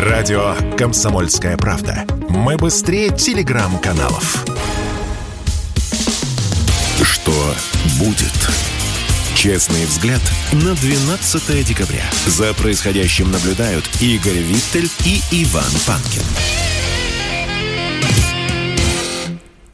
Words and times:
Радио 0.00 0.54
«Комсомольская 0.78 1.58
правда». 1.58 2.06
Мы 2.30 2.56
быстрее 2.56 3.10
телеграм-каналов. 3.10 4.46
Что 7.02 7.54
будет? 7.98 8.32
Честный 9.34 9.84
взгляд 9.84 10.22
на 10.52 10.74
12 10.74 11.66
декабря. 11.66 12.04
За 12.26 12.54
происходящим 12.54 13.30
наблюдают 13.30 13.84
Игорь 14.00 14.38
Виттель 14.38 14.90
и 15.04 15.20
Иван 15.42 15.70
Панкин. 15.86 16.59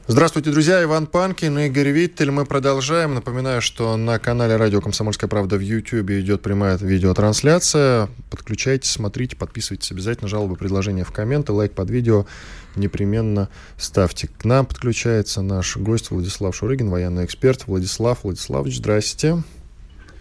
Здравствуйте, 0.08 0.52
друзья. 0.52 0.84
Иван 0.84 1.08
Панкин, 1.08 1.58
Игорь 1.58 1.88
Виттель. 1.88 2.30
Мы 2.30 2.46
продолжаем. 2.46 3.14
Напоминаю, 3.14 3.60
что 3.60 3.96
на 3.96 4.20
канале 4.20 4.54
Радио 4.54 4.80
«Комсомольская 4.80 5.28
правда» 5.28 5.56
в 5.56 5.60
YouTube 5.60 6.10
идет 6.10 6.42
прямая 6.42 6.76
видеотрансляция. 6.76 8.08
Подключайтесь, 8.30 8.92
смотрите, 8.92 9.34
подписывайтесь 9.34 9.90
обязательно. 9.90 10.28
Жалобы, 10.28 10.54
предложения 10.54 11.02
в 11.02 11.10
комменты, 11.10 11.50
лайк 11.50 11.72
под 11.72 11.90
видео 11.90 12.24
непременно 12.76 13.48
ставьте. 13.78 14.28
К 14.28 14.44
нам 14.44 14.66
подключается 14.66 15.42
наш 15.42 15.76
гость 15.76 16.12
Владислав 16.12 16.54
Шурыгин, 16.54 16.88
военный 16.88 17.24
эксперт. 17.24 17.66
Владислав 17.66 18.22
Владиславович, 18.22 18.76
здрасте. 18.76 19.42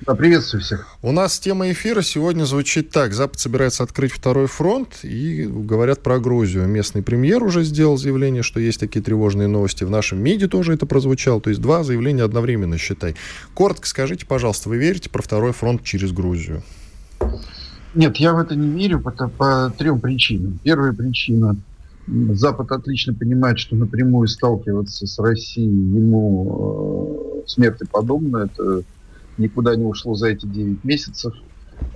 Да, 0.01 0.13
приветствую 0.13 0.61
всех. 0.61 0.97
У 1.01 1.11
нас 1.11 1.39
тема 1.39 1.71
эфира 1.71 2.01
сегодня 2.01 2.43
звучит 2.43 2.89
так. 2.89 3.13
Запад 3.13 3.39
собирается 3.39 3.83
открыть 3.83 4.11
второй 4.11 4.47
фронт 4.47 4.99
и 5.03 5.45
говорят 5.45 6.03
про 6.03 6.19
Грузию. 6.19 6.67
Местный 6.67 7.01
премьер 7.01 7.43
уже 7.43 7.63
сделал 7.63 7.97
заявление, 7.97 8.43
что 8.43 8.59
есть 8.59 8.79
такие 8.79 9.01
тревожные 9.01 9.47
новости. 9.47 9.83
В 9.83 9.89
нашем 9.89 10.19
МИДе 10.19 10.47
тоже 10.47 10.73
это 10.73 10.85
прозвучало. 10.85 11.39
То 11.39 11.49
есть 11.49 11.61
два 11.61 11.83
заявления 11.83 12.23
одновременно, 12.23 12.77
считай. 12.77 13.15
Коротко 13.53 13.87
скажите, 13.87 14.25
пожалуйста, 14.25 14.69
вы 14.69 14.77
верите 14.77 15.09
про 15.09 15.21
второй 15.21 15.53
фронт 15.53 15.83
через 15.83 16.11
Грузию? 16.11 16.61
Нет, 17.93 18.17
я 18.17 18.33
в 18.33 18.39
это 18.39 18.55
не 18.55 18.67
верю 18.77 18.99
по, 18.99 19.11
по 19.11 19.73
трем 19.77 20.01
причинам. 20.01 20.59
Первая 20.63 20.91
причина. 20.91 21.55
Запад 22.07 22.71
отлично 22.71 23.13
понимает, 23.13 23.57
что 23.57 23.75
напрямую 23.75 24.27
сталкиваться 24.27 25.07
с 25.07 25.17
Россией 25.17 25.67
ему 25.67 27.41
э, 27.43 27.47
смерти 27.47 27.87
подобно. 27.89 28.49
Это 28.53 28.83
никуда 29.37 29.75
не 29.75 29.85
ушло 29.85 30.15
за 30.15 30.27
эти 30.27 30.45
9 30.45 30.83
месяцев. 30.83 31.33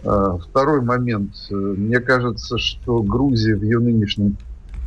А, 0.04 0.38
второй 0.38 0.82
момент. 0.82 1.34
Мне 1.50 2.00
кажется, 2.00 2.58
что 2.58 3.02
Грузия 3.02 3.56
в 3.56 3.64
ее 3.64 3.80
нынешней 3.80 4.36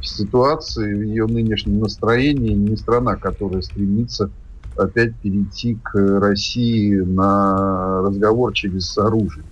ситуации, 0.02 0.94
в 0.94 1.02
ее 1.02 1.26
нынешнем 1.26 1.80
настроении 1.80 2.54
не 2.54 2.76
страна, 2.76 3.16
которая 3.16 3.62
стремится 3.62 4.30
опять 4.76 5.14
перейти 5.16 5.78
к 5.82 5.94
России 6.20 6.96
на 6.96 8.02
разговор 8.02 8.52
через 8.52 8.96
оружие. 8.98 9.44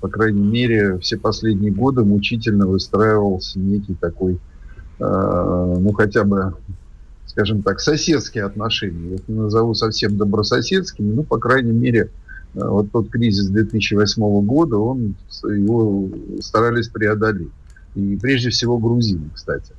По 0.00 0.08
крайней 0.08 0.42
мере, 0.42 0.98
все 0.98 1.16
последние 1.16 1.72
годы 1.72 2.04
мучительно 2.04 2.66
выстраивался 2.66 3.58
некий 3.58 3.94
такой, 3.94 4.34
э, 4.98 5.76
ну 5.80 5.92
хотя 5.92 6.24
бы, 6.24 6.54
скажем 7.24 7.62
так, 7.62 7.80
соседские 7.80 8.44
отношения. 8.44 9.12
Я 9.12 9.18
не 9.28 9.40
назову 9.40 9.72
совсем 9.74 10.18
добрососедскими, 10.18 11.14
но, 11.14 11.22
по 11.22 11.38
крайней 11.38 11.72
мере, 11.72 12.10
Э, 12.10 12.23
вот 12.54 12.92
тот 12.92 13.10
кризис 13.10 13.48
2008 13.48 14.46
года, 14.46 14.76
он, 14.76 15.16
его 15.42 16.08
старались 16.40 16.88
преодолеть. 16.88 17.50
И 17.94 18.16
прежде 18.16 18.50
всего 18.50 18.78
грузины, 18.78 19.30
кстати. 19.34 19.72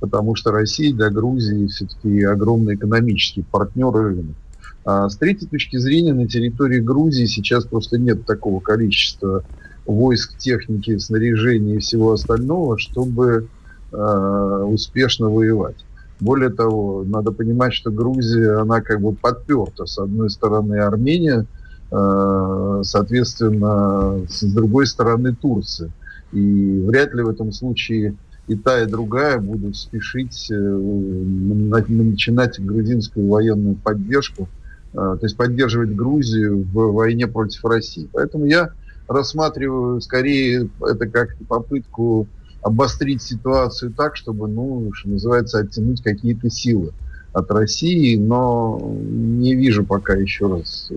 Потому 0.00 0.34
что 0.36 0.52
Россия 0.52 0.94
для 0.94 1.10
Грузии 1.10 1.66
все-таки 1.66 2.22
огромный 2.22 2.74
экономический 2.74 3.42
партнер 3.42 3.92
рынок. 3.92 4.36
А 4.84 5.08
с 5.08 5.16
третьей 5.16 5.48
точки 5.48 5.76
зрения, 5.78 6.14
на 6.14 6.28
территории 6.28 6.78
Грузии 6.78 7.26
сейчас 7.26 7.64
просто 7.64 7.98
нет 7.98 8.24
такого 8.24 8.60
количества 8.60 9.44
войск, 9.84 10.38
техники, 10.38 10.96
снаряжения 10.98 11.76
и 11.76 11.80
всего 11.80 12.12
остального, 12.12 12.78
чтобы 12.78 13.48
э, 13.92 14.64
успешно 14.68 15.28
воевать. 15.28 15.84
Более 16.20 16.50
того, 16.50 17.04
надо 17.04 17.32
понимать, 17.32 17.74
что 17.74 17.90
Грузия, 17.90 18.60
она 18.60 18.80
как 18.80 19.00
бы 19.00 19.12
подперта. 19.12 19.86
С 19.86 19.98
одной 19.98 20.30
стороны 20.30 20.76
Армения, 20.76 21.40
Э, 21.40 21.55
соответственно, 21.90 24.26
с 24.28 24.42
другой 24.42 24.86
стороны 24.86 25.34
Турция. 25.34 25.90
И 26.32 26.84
вряд 26.86 27.14
ли 27.14 27.22
в 27.22 27.28
этом 27.28 27.52
случае 27.52 28.16
и 28.48 28.56
та, 28.56 28.82
и 28.82 28.86
другая 28.86 29.38
будут 29.38 29.76
спешить 29.76 30.50
э, 30.50 30.54
начинать 30.54 32.64
грузинскую 32.64 33.28
военную 33.28 33.76
поддержку, 33.76 34.48
э, 34.92 34.96
то 34.96 35.20
есть 35.22 35.36
поддерживать 35.36 35.94
Грузию 35.94 36.66
в 36.72 36.92
войне 36.92 37.26
против 37.26 37.64
России. 37.64 38.08
Поэтому 38.12 38.46
я 38.46 38.70
рассматриваю 39.08 40.00
скорее 40.00 40.68
это 40.80 41.08
как 41.08 41.36
попытку 41.48 42.28
обострить 42.62 43.22
ситуацию 43.22 43.92
так, 43.92 44.16
чтобы, 44.16 44.48
ну, 44.48 44.90
что 44.92 45.10
называется, 45.10 45.60
оттянуть 45.60 46.02
какие-то 46.02 46.50
силы 46.50 46.92
от 47.36 47.50
России, 47.50 48.16
но 48.16 48.80
не 48.82 49.54
вижу 49.54 49.84
пока 49.84 50.14
еще 50.14 50.46
раз 50.46 50.88
э, 50.90 50.94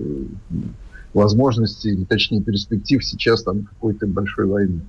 возможности, 1.13 1.89
или 1.89 2.05
точнее 2.05 2.41
перспектив 2.41 3.03
сейчас 3.03 3.43
там 3.43 3.63
какой-то 3.65 4.07
большой 4.07 4.45
войны. 4.45 4.81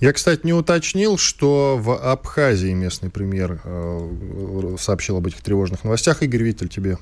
Я, 0.00 0.12
кстати, 0.12 0.40
не 0.44 0.52
уточнил, 0.52 1.16
что 1.16 1.78
в 1.80 1.96
Абхазии 1.96 2.74
местный 2.74 3.08
премьер 3.08 3.60
э, 3.64 4.76
сообщил 4.78 5.16
об 5.16 5.26
этих 5.26 5.40
тревожных 5.40 5.82
новостях. 5.82 6.22
Игорь 6.22 6.42
Виттель, 6.42 6.68
тебе 6.68 6.98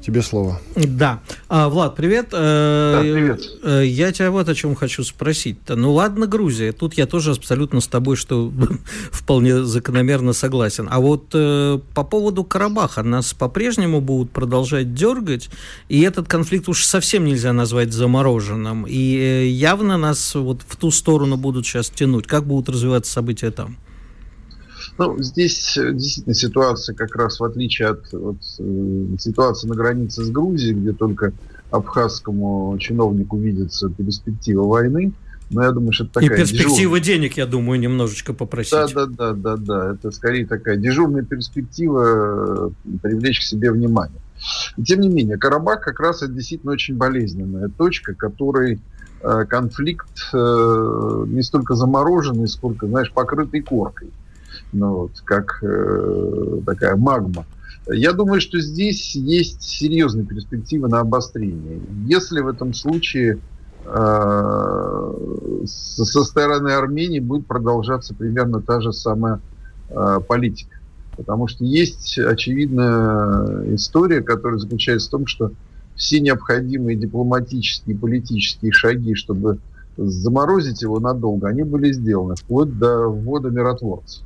Тебе 0.00 0.22
слово. 0.22 0.60
Да. 0.76 1.20
А, 1.48 1.68
Влад, 1.68 1.96
привет. 1.96 2.28
Э, 2.32 2.92
да, 2.94 3.00
привет. 3.02 3.42
Э, 3.64 3.82
я 3.84 4.12
тебя 4.12 4.30
вот 4.30 4.48
о 4.48 4.54
чем 4.54 4.74
хочу 4.74 5.02
спросить. 5.02 5.58
Ну 5.68 5.92
ладно, 5.92 6.26
Грузия. 6.26 6.72
Тут 6.72 6.94
я 6.94 7.06
тоже 7.06 7.32
абсолютно 7.32 7.80
с 7.80 7.88
тобой, 7.88 8.16
что 8.16 8.52
вполне 9.10 9.64
закономерно 9.64 10.32
согласен. 10.32 10.88
А 10.90 11.00
вот 11.00 11.30
э, 11.34 11.80
по 11.94 12.04
поводу 12.04 12.44
Карабаха 12.44 13.02
нас 13.02 13.34
по-прежнему 13.34 14.00
будут 14.00 14.30
продолжать 14.30 14.94
дергать, 14.94 15.50
и 15.88 16.00
этот 16.02 16.28
конфликт 16.28 16.68
уж 16.68 16.84
совсем 16.84 17.24
нельзя 17.24 17.52
назвать 17.52 17.92
замороженным. 17.92 18.86
И 18.88 19.48
явно 19.48 19.98
нас 19.98 20.34
вот 20.36 20.62
в 20.66 20.76
ту 20.76 20.92
сторону 20.92 21.36
будут 21.36 21.66
сейчас 21.66 21.90
тянуть. 21.90 22.26
Как 22.26 22.46
будут 22.46 22.68
развиваться 22.68 23.12
события 23.12 23.50
там? 23.50 23.76
Ну, 24.98 25.16
здесь 25.22 25.76
э, 25.76 25.92
действительно 25.92 26.34
ситуация 26.34 26.94
как 26.94 27.14
раз 27.14 27.38
в 27.38 27.44
отличие 27.44 27.88
от, 27.88 28.12
от 28.12 28.38
э, 28.58 29.04
ситуации 29.18 29.68
на 29.68 29.76
границе 29.76 30.24
с 30.24 30.30
Грузией, 30.30 30.74
где 30.74 30.92
только 30.92 31.32
абхазскому 31.70 32.76
чиновнику 32.80 33.38
видится 33.38 33.88
перспектива 33.90 34.64
войны, 34.64 35.12
но 35.50 35.62
я 35.62 35.70
думаю, 35.70 35.92
что 35.92 36.04
это 36.04 36.14
такая... 36.14 36.30
И 36.30 36.36
перспектива 36.36 36.98
дежур... 36.98 37.14
денег, 37.14 37.36
я 37.36 37.46
думаю, 37.46 37.78
немножечко 37.78 38.32
попросить. 38.32 38.72
Да, 38.72 38.88
да, 38.88 39.06
да, 39.06 39.32
да, 39.34 39.56
да. 39.56 39.92
Это 39.92 40.10
скорее 40.10 40.46
такая 40.46 40.76
дежурная 40.76 41.22
перспектива 41.22 42.72
э, 42.84 42.98
привлечь 43.00 43.40
к 43.40 43.44
себе 43.44 43.70
внимание. 43.70 44.20
И, 44.76 44.82
тем 44.82 45.00
не 45.00 45.08
менее, 45.08 45.38
Карабах 45.38 45.80
как 45.80 46.00
раз 46.00 46.22
это 46.22 46.32
действительно 46.32 46.72
очень 46.72 46.96
болезненная 46.96 47.68
точка, 47.68 48.14
которой 48.14 48.80
конфликт 49.20 50.32
не 50.32 51.42
столько 51.42 51.74
замороженный, 51.74 52.46
сколько, 52.46 52.86
знаешь, 52.86 53.10
покрытый 53.12 53.62
коркой 53.62 54.12
ну, 54.72 54.94
вот, 54.94 55.20
как 55.24 55.62
э, 55.62 56.60
такая 56.66 56.96
магма. 56.96 57.46
Я 57.86 58.12
думаю, 58.12 58.40
что 58.40 58.60
здесь 58.60 59.14
есть 59.14 59.62
серьезные 59.62 60.26
перспективы 60.26 60.88
на 60.88 61.00
обострение. 61.00 61.80
Если 62.06 62.40
в 62.40 62.48
этом 62.48 62.74
случае 62.74 63.38
э, 63.84 65.12
со 65.64 66.24
стороны 66.24 66.70
Армении 66.70 67.20
будет 67.20 67.46
продолжаться 67.46 68.14
примерно 68.14 68.60
та 68.60 68.80
же 68.80 68.92
самая 68.92 69.40
э, 69.88 70.18
политика. 70.26 70.76
Потому 71.16 71.48
что 71.48 71.64
есть 71.64 72.18
очевидная 72.18 73.74
история, 73.74 74.20
которая 74.20 74.58
заключается 74.58 75.08
в 75.08 75.10
том, 75.10 75.26
что 75.26 75.52
все 75.96 76.20
необходимые 76.20 76.96
дипломатические 76.96 77.96
и 77.96 77.98
политические 77.98 78.70
шаги, 78.70 79.14
чтобы 79.14 79.58
заморозить 79.96 80.82
его 80.82 81.00
надолго, 81.00 81.48
они 81.48 81.64
были 81.64 81.92
сделаны, 81.92 82.36
вплоть 82.36 82.78
до 82.78 83.08
ввода 83.08 83.50
миротворцев. 83.50 84.22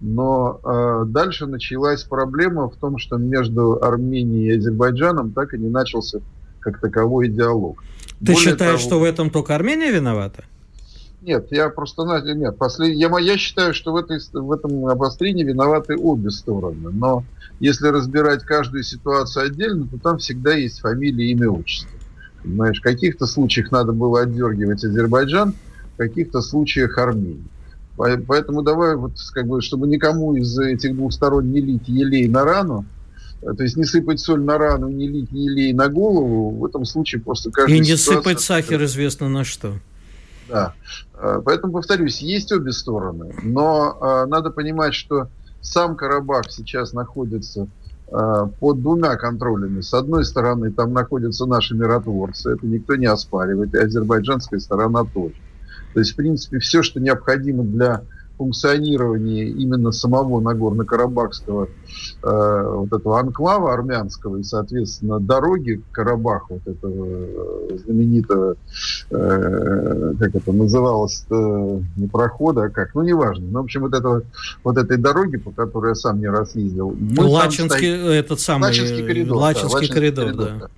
Но 0.00 0.60
э, 0.62 1.04
дальше 1.06 1.46
началась 1.46 2.04
проблема 2.04 2.70
в 2.70 2.76
том, 2.76 2.98
что 2.98 3.16
между 3.16 3.82
Арменией 3.82 4.54
и 4.54 4.58
Азербайджаном 4.58 5.32
так 5.32 5.54
и 5.54 5.58
не 5.58 5.68
начался 5.68 6.20
как 6.60 6.80
таковой 6.80 7.28
диалог. 7.28 7.82
Ты 8.20 8.32
Более 8.32 8.40
считаешь, 8.40 8.82
того, 8.82 8.88
что 8.88 9.00
в 9.00 9.04
этом 9.04 9.30
только 9.30 9.54
Армения 9.54 9.90
виновата? 9.90 10.44
Нет, 11.20 11.48
я 11.50 11.68
просто 11.68 12.04
нет. 12.34 12.56
Послед... 12.56 12.94
Я, 12.94 13.10
я 13.18 13.36
считаю, 13.36 13.74
что 13.74 13.92
в, 13.92 13.96
этой, 13.96 14.20
в 14.32 14.52
этом 14.52 14.86
обострении 14.86 15.42
виноваты 15.42 15.96
обе 15.96 16.30
стороны. 16.30 16.90
Но 16.92 17.24
если 17.58 17.88
разбирать 17.88 18.44
каждую 18.44 18.84
ситуацию 18.84 19.46
отдельно, 19.46 19.86
то 19.88 19.98
там 19.98 20.18
всегда 20.18 20.54
есть 20.54 20.80
фамилия, 20.80 21.32
имя, 21.32 21.50
отчество. 21.50 21.90
Понимаешь, 22.42 22.78
в 22.78 22.82
каких-то 22.82 23.26
случаях 23.26 23.72
надо 23.72 23.92
было 23.92 24.22
отдергивать 24.22 24.84
Азербайджан, 24.84 25.54
в 25.94 25.96
каких-то 25.96 26.40
случаях 26.40 26.96
Армению. 26.98 27.44
Поэтому 27.98 28.62
давай, 28.62 28.94
вот, 28.94 29.12
как 29.32 29.46
бы, 29.46 29.60
чтобы 29.60 29.88
никому 29.88 30.34
из 30.36 30.56
этих 30.58 30.94
двух 30.94 31.12
сторон 31.12 31.50
не 31.50 31.60
лить 31.60 31.88
елей 31.88 32.28
на 32.28 32.44
рану, 32.44 32.86
э, 33.42 33.52
то 33.52 33.62
есть 33.64 33.76
не 33.76 33.84
сыпать 33.84 34.20
соль 34.20 34.42
на 34.42 34.56
рану, 34.56 34.88
не 34.88 35.08
лить 35.08 35.32
елей 35.32 35.72
на 35.72 35.88
голову, 35.88 36.50
в 36.50 36.64
этом 36.64 36.84
случае 36.84 37.20
просто 37.20 37.50
каждый 37.50 37.76
И 37.76 37.80
не 37.80 37.96
ситуация... 37.96 38.16
сыпать 38.16 38.40
сахар 38.40 38.84
известно 38.84 39.28
на 39.28 39.44
что. 39.44 39.74
Да. 40.48 40.74
Э, 41.14 41.42
поэтому, 41.44 41.72
повторюсь, 41.72 42.20
есть 42.20 42.52
обе 42.52 42.72
стороны. 42.72 43.34
Но 43.42 43.98
э, 44.00 44.26
надо 44.28 44.50
понимать, 44.50 44.94
что 44.94 45.28
сам 45.60 45.96
Карабах 45.96 46.50
сейчас 46.50 46.92
находится 46.92 47.66
э, 48.06 48.46
под 48.60 48.80
двумя 48.80 49.16
контролями. 49.16 49.80
С 49.80 49.92
одной 49.92 50.24
стороны, 50.24 50.70
там 50.70 50.92
находятся 50.92 51.46
наши 51.46 51.74
миротворцы, 51.74 52.52
это 52.52 52.64
никто 52.64 52.94
не 52.94 53.06
оспаривает, 53.06 53.74
и 53.74 53.78
азербайджанская 53.78 54.60
сторона 54.60 55.04
тоже. 55.04 55.34
То 55.94 56.00
есть, 56.00 56.12
в 56.12 56.16
принципе, 56.16 56.58
все, 56.58 56.82
что 56.82 57.00
необходимо 57.00 57.64
для 57.64 58.02
функционирования 58.38 59.48
именно 59.48 59.90
самого 59.90 60.40
Нагорно-Карабахского 60.40 61.68
э, 62.22 62.72
вот 62.72 62.92
этого 62.92 63.18
анклава 63.18 63.74
армянского 63.74 64.36
и, 64.36 64.44
соответственно, 64.44 65.18
дороги 65.18 65.82
к 65.90 65.94
Карабаху, 65.94 66.60
вот 66.64 66.66
этого 66.66 67.06
э, 67.08 67.78
знаменитого, 67.84 68.56
э, 69.10 70.14
как 70.18 70.34
это 70.36 70.52
называлось, 70.52 71.24
э, 71.28 71.80
не 71.96 72.06
прохода, 72.06 72.64
а 72.64 72.68
как, 72.68 72.94
ну, 72.94 73.02
неважно. 73.02 73.46
Ну, 73.50 73.60
в 73.60 73.64
общем, 73.64 73.82
вот, 73.82 73.94
этого, 73.94 74.22
вот 74.62 74.78
этой 74.78 74.96
дороги, 74.96 75.36
по 75.36 75.50
которой 75.50 75.90
я 75.90 75.94
сам 75.96 76.20
не 76.20 76.28
раз 76.28 76.54
ездил. 76.54 76.96
Лачинский, 77.16 77.68
стоим... 77.68 78.06
этот 78.06 78.38
самый... 78.38 78.66
Лачинский 78.68 79.04
коридор. 79.04 79.36
Лачинский, 79.36 79.68
да, 79.68 79.74
Лачинский 79.74 79.94
коридор, 79.94 80.24
коридор, 80.26 80.46
да. 80.60 80.68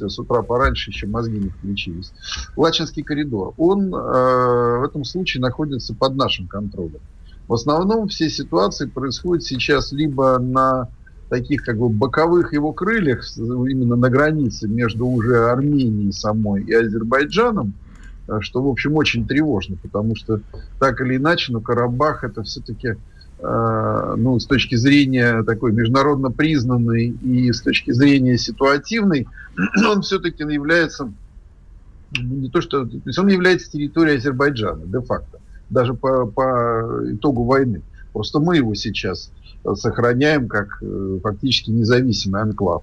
С 0.00 0.18
утра 0.18 0.42
пораньше 0.42 0.90
еще 0.90 1.06
мозги 1.06 1.38
не 1.38 1.48
включились. 1.48 2.12
Лачинский 2.56 3.02
коридор, 3.02 3.54
он 3.56 3.94
э, 3.94 4.78
в 4.78 4.84
этом 4.84 5.04
случае 5.04 5.40
находится 5.40 5.94
под 5.94 6.16
нашим 6.16 6.46
контролем. 6.46 7.00
В 7.48 7.54
основном 7.54 8.08
все 8.08 8.30
ситуации 8.30 8.86
происходят 8.86 9.44
сейчас 9.44 9.92
либо 9.92 10.38
на 10.38 10.88
таких 11.28 11.64
как 11.64 11.78
бы 11.78 11.88
боковых 11.88 12.52
его 12.52 12.72
крыльях, 12.72 13.24
именно 13.36 13.96
на 13.96 14.10
границе 14.10 14.68
между 14.68 15.06
уже 15.06 15.50
Арменией 15.50 16.12
самой 16.12 16.62
и 16.62 16.72
Азербайджаном, 16.72 17.74
э, 18.28 18.38
что, 18.40 18.62
в 18.62 18.68
общем, 18.68 18.94
очень 18.96 19.26
тревожно, 19.26 19.76
потому 19.82 20.16
что 20.16 20.40
так 20.78 21.00
или 21.00 21.16
иначе, 21.16 21.52
но 21.52 21.60
Карабах 21.60 22.24
это 22.24 22.42
все-таки 22.42 22.96
ну, 24.16 24.38
с 24.38 24.46
точки 24.46 24.74
зрения 24.74 25.42
такой 25.42 25.72
международно 25.72 26.30
признанной 26.30 27.08
и 27.08 27.52
с 27.52 27.60
точки 27.60 27.90
зрения 27.92 28.38
ситуативной, 28.38 29.26
он 29.86 30.02
все-таки 30.02 30.42
является 30.42 31.12
ну, 32.18 32.34
не 32.36 32.48
то 32.48 32.60
что, 32.60 32.86
то 32.86 33.00
есть 33.04 33.18
он 33.18 33.28
является 33.28 33.70
территорией 33.70 34.18
Азербайджана 34.18 34.86
де-факто, 34.86 35.40
даже 35.68 35.94
по, 35.94 36.26
по 36.26 37.02
итогу 37.12 37.44
войны. 37.44 37.82
Просто 38.12 38.38
мы 38.38 38.56
его 38.56 38.74
сейчас 38.74 39.30
сохраняем 39.74 40.48
как 40.48 40.78
э, 40.80 41.18
фактически 41.22 41.70
независимый 41.70 42.42
анклав 42.42 42.82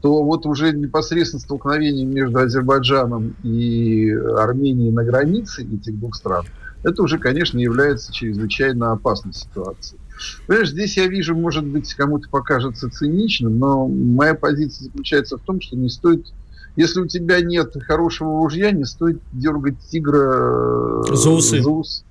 то 0.00 0.24
вот 0.24 0.46
уже 0.46 0.72
непосредственно 0.72 1.40
столкновение 1.40 2.06
между 2.06 2.38
Азербайджаном 2.38 3.36
и 3.42 4.10
Арменией 4.10 4.90
на 4.92 5.04
границе 5.04 5.62
этих 5.62 5.98
двух 5.98 6.14
стран– 6.14 6.46
это 6.82 7.02
уже, 7.02 7.18
конечно, 7.18 7.58
является 7.58 8.12
чрезвычайно 8.12 8.92
опасной 8.92 9.32
ситуацией. 9.32 10.00
Понимаешь, 10.46 10.70
здесь 10.70 10.96
я 10.96 11.06
вижу, 11.06 11.34
может 11.34 11.64
быть, 11.64 11.94
кому-то 11.94 12.28
покажется 12.28 12.90
циничным, 12.90 13.58
но 13.58 13.88
моя 13.88 14.34
позиция 14.34 14.84
заключается 14.84 15.38
в 15.38 15.40
том, 15.40 15.60
что 15.60 15.76
не 15.76 15.88
стоит 15.88 16.26
если 16.76 17.00
у 17.00 17.06
тебя 17.06 17.40
нет 17.40 17.74
хорошего 17.86 18.38
ружья, 18.38 18.70
не 18.70 18.84
стоит 18.84 19.20
дергать 19.32 19.78
тигра 19.90 21.02
э, 21.08 21.14
за 21.14 21.30
усы. 21.30 21.62
За 21.62 21.70
ус. 21.70 22.04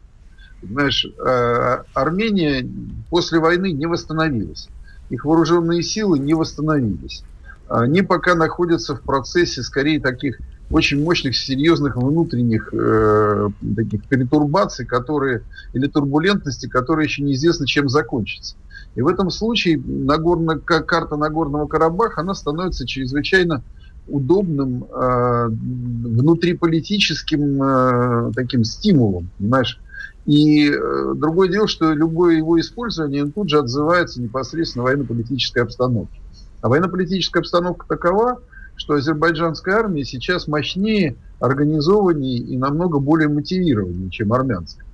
Знаешь, 0.61 1.05
э, 1.05 1.83
Армения 1.93 2.67
после 3.09 3.39
войны 3.39 3.71
не 3.71 3.85
восстановилась. 3.85 4.67
Их 5.09 5.23
вооруженные 5.23 5.81
силы 5.81 6.19
не 6.19 6.33
восстановились. 6.33 7.23
Они 7.69 8.01
пока 8.01 8.35
находятся 8.35 8.95
в 8.95 9.01
процессе, 9.01 9.63
скорее, 9.63 9.99
таких 9.99 10.39
очень 10.71 11.03
мощных, 11.03 11.35
серьезных 11.35 11.95
внутренних 11.95 12.71
э, 12.73 13.49
таких 13.75 14.05
перетурбаций, 14.05 14.85
которые, 14.85 15.41
или 15.73 15.87
турбулентности, 15.87 16.67
которые 16.67 17.05
еще 17.05 17.23
неизвестно, 17.23 17.65
чем 17.65 17.89
закончатся. 17.89 18.55
И 18.95 19.01
в 19.01 19.07
этом 19.07 19.31
случае 19.31 19.81
Нагорно, 19.83 20.59
карта 20.59 21.15
Нагорного 21.15 21.65
Карабаха, 21.67 22.21
она 22.21 22.35
становится 22.35 22.87
чрезвычайно 22.87 23.63
удобным 24.07 24.85
э, 24.85 25.47
внутриполитическим 25.49 27.63
э, 27.63 28.31
таким 28.35 28.63
стимулом, 28.63 29.29
понимаешь? 29.37 29.79
И 30.25 30.69
э, 30.69 31.13
другое 31.15 31.49
дело, 31.49 31.67
что 31.67 31.93
любое 31.93 32.37
его 32.37 32.59
использование 32.59 33.25
тут 33.25 33.49
же 33.49 33.57
отзывается 33.59 34.21
непосредственно 34.21 34.83
военно-политической 34.83 35.63
обстановке. 35.63 36.21
А 36.61 36.69
военно-политическая 36.69 37.39
обстановка 37.39 37.87
такова, 37.87 38.39
что 38.79 38.93
азербайджанская 38.93 39.75
армия 39.75 40.05
сейчас 40.05 40.47
мощнее, 40.47 41.17
организованнее 41.39 42.37
и 42.37 42.57
намного 42.57 42.99
более 42.99 43.27
мотивированнее, 43.27 44.09
чем 44.09 44.31
армянская. 44.31 44.85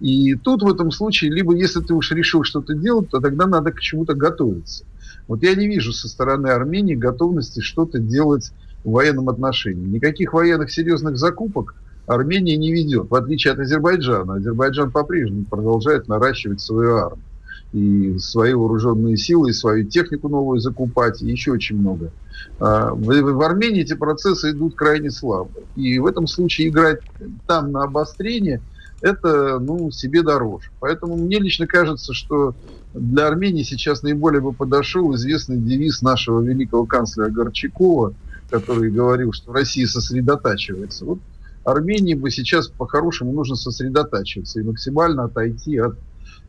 И 0.00 0.34
тут 0.34 0.62
в 0.62 0.68
этом 0.68 0.90
случае, 0.90 1.30
либо 1.30 1.54
если 1.54 1.80
ты 1.80 1.92
уж 1.92 2.10
решил 2.12 2.44
что-то 2.44 2.74
делать, 2.74 3.10
то 3.10 3.20
тогда 3.20 3.46
надо 3.46 3.72
к 3.72 3.80
чему-то 3.80 4.14
готовиться. 4.14 4.84
Вот 5.28 5.42
я 5.42 5.54
не 5.54 5.66
вижу 5.66 5.92
со 5.92 6.08
стороны 6.08 6.48
Армении 6.48 6.94
готовности 6.94 7.60
что-то 7.60 7.98
делать 7.98 8.52
в 8.84 8.92
военном 8.92 9.28
отношении. 9.28 9.86
Никаких 9.86 10.32
военных 10.32 10.70
серьезных 10.70 11.18
закупок 11.18 11.74
Армения 12.06 12.56
не 12.56 12.72
ведет, 12.72 13.10
в 13.10 13.14
отличие 13.14 13.52
от 13.52 13.58
Азербайджана. 13.58 14.34
Азербайджан 14.36 14.92
по-прежнему 14.92 15.44
продолжает 15.44 16.08
наращивать 16.08 16.60
свою 16.60 16.96
армию. 16.96 17.24
И 17.72 18.16
свои 18.18 18.54
вооруженные 18.54 19.16
силы, 19.16 19.50
и 19.50 19.52
свою 19.52 19.84
технику 19.84 20.28
новую 20.28 20.60
закупать, 20.60 21.20
и 21.20 21.30
еще 21.30 21.52
очень 21.52 21.76
много. 21.76 22.10
А, 22.58 22.94
в, 22.94 23.42
Армении 23.42 23.82
эти 23.82 23.94
процессы 23.94 24.52
идут 24.52 24.74
крайне 24.74 25.10
слабо. 25.10 25.50
И 25.74 25.98
в 25.98 26.06
этом 26.06 26.26
случае 26.26 26.68
играть 26.68 27.00
там 27.46 27.72
на 27.72 27.82
обострение 27.82 28.62
это 29.02 29.58
ну, 29.58 29.90
себе 29.90 30.22
дороже. 30.22 30.70
Поэтому 30.80 31.16
мне 31.16 31.38
лично 31.38 31.66
кажется, 31.66 32.14
что 32.14 32.54
для 32.94 33.26
Армении 33.26 33.62
сейчас 33.62 34.02
наиболее 34.02 34.40
бы 34.40 34.52
подошел 34.52 35.14
известный 35.14 35.58
девиз 35.58 36.02
нашего 36.02 36.40
великого 36.40 36.86
канцлера 36.86 37.28
Горчакова, 37.28 38.14
который 38.48 38.90
говорил, 38.90 39.32
что 39.32 39.52
Россия 39.52 39.86
сосредотачивается. 39.86 41.04
Вот 41.04 41.18
Армении 41.64 42.14
бы 42.14 42.30
сейчас 42.30 42.68
по-хорошему 42.68 43.32
нужно 43.32 43.56
сосредотачиваться 43.56 44.60
и 44.60 44.62
максимально 44.62 45.24
отойти 45.24 45.76
от 45.78 45.96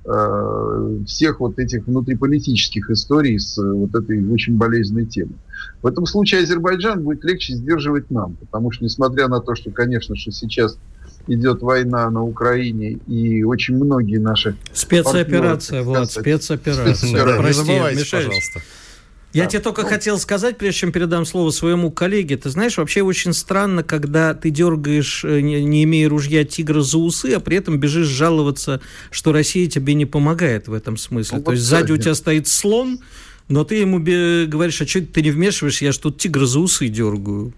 Э, 0.10 1.00
всех 1.06 1.42
вот 1.42 1.60
этих 1.60 1.86
внутриполитических 1.86 2.90
историй 2.92 3.38
с 3.38 3.58
э, 3.58 3.74
вот 3.74 3.94
этой 3.94 4.26
очень 4.32 4.56
болезненной 4.56 5.06
темой. 5.06 5.36
В 5.82 5.88
этом 5.88 6.06
случае 6.06 6.44
Азербайджан 6.44 7.04
будет 7.04 7.26
легче 7.26 7.56
сдерживать 7.56 8.10
нам, 8.10 8.38
потому 8.38 8.72
что, 8.72 8.86
несмотря 8.86 9.28
на 9.28 9.42
то, 9.42 9.54
что, 9.54 9.70
конечно, 9.70 10.16
что 10.16 10.32
сейчас 10.32 10.78
идет 11.28 11.62
война 11.62 12.10
на 12.10 12.24
Украине, 12.24 13.00
и 13.06 13.44
очень 13.44 13.76
многие 13.76 14.20
наши... 14.20 14.56
Спецоперация, 14.72 15.84
партнеры, 15.84 15.84
Влад, 15.84 16.12
спецоперация. 16.12 16.86
спецоперация. 16.96 17.38
Прости, 17.38 17.62
не 17.62 17.68
забывайте, 17.68 18.00
мешаешь. 18.00 18.26
пожалуйста. 18.28 18.62
Я 19.34 19.44
да. 19.44 19.50
тебе 19.50 19.60
только 19.62 19.82
ну, 19.82 19.90
хотел 19.90 20.18
сказать, 20.20 20.58
прежде 20.58 20.80
чем 20.80 20.92
передам 20.92 21.26
слово 21.26 21.52
своему 21.52 21.92
коллеге, 21.92 22.38
ты 22.38 22.50
знаешь, 22.50 22.78
вообще 22.78 23.02
очень 23.02 23.34
странно, 23.34 23.84
когда 23.84 24.34
ты 24.34 24.50
дергаешь, 24.50 25.24
э, 25.26 25.42
не, 25.42 25.64
не 25.64 25.84
имея 25.84 26.08
ружья, 26.08 26.46
тигра 26.46 26.82
за 26.82 26.98
усы, 26.98 27.34
а 27.34 27.40
при 27.40 27.58
этом 27.58 27.78
бежишь 27.78 28.08
жаловаться, 28.08 28.82
что 29.12 29.34
Россия 29.34 29.68
тебе 29.70 29.96
не 29.96 30.06
помогает 30.06 30.68
в 30.68 30.74
этом 30.74 30.98
смысле. 30.98 31.40
Ну, 31.40 31.44
То 31.44 31.52
вот 31.52 31.56
есть 31.58 31.68
сзади 31.68 31.92
у 31.92 31.98
тебя 31.98 32.16
стоит 32.16 32.48
слон, 32.48 33.00
но 33.50 33.64
ты 33.64 33.76
ему 33.76 34.00
говоришь, 34.00 34.82
а 34.82 34.88
что 34.88 35.02
ты 35.02 35.22
не 35.22 35.32
вмешиваешь, 35.32 35.82
я 35.82 35.92
ж 35.92 35.98
тут 35.98 36.18
тигра 36.18 36.46
за 36.46 36.60
усы 36.60 36.88
дергаю. 36.88 37.54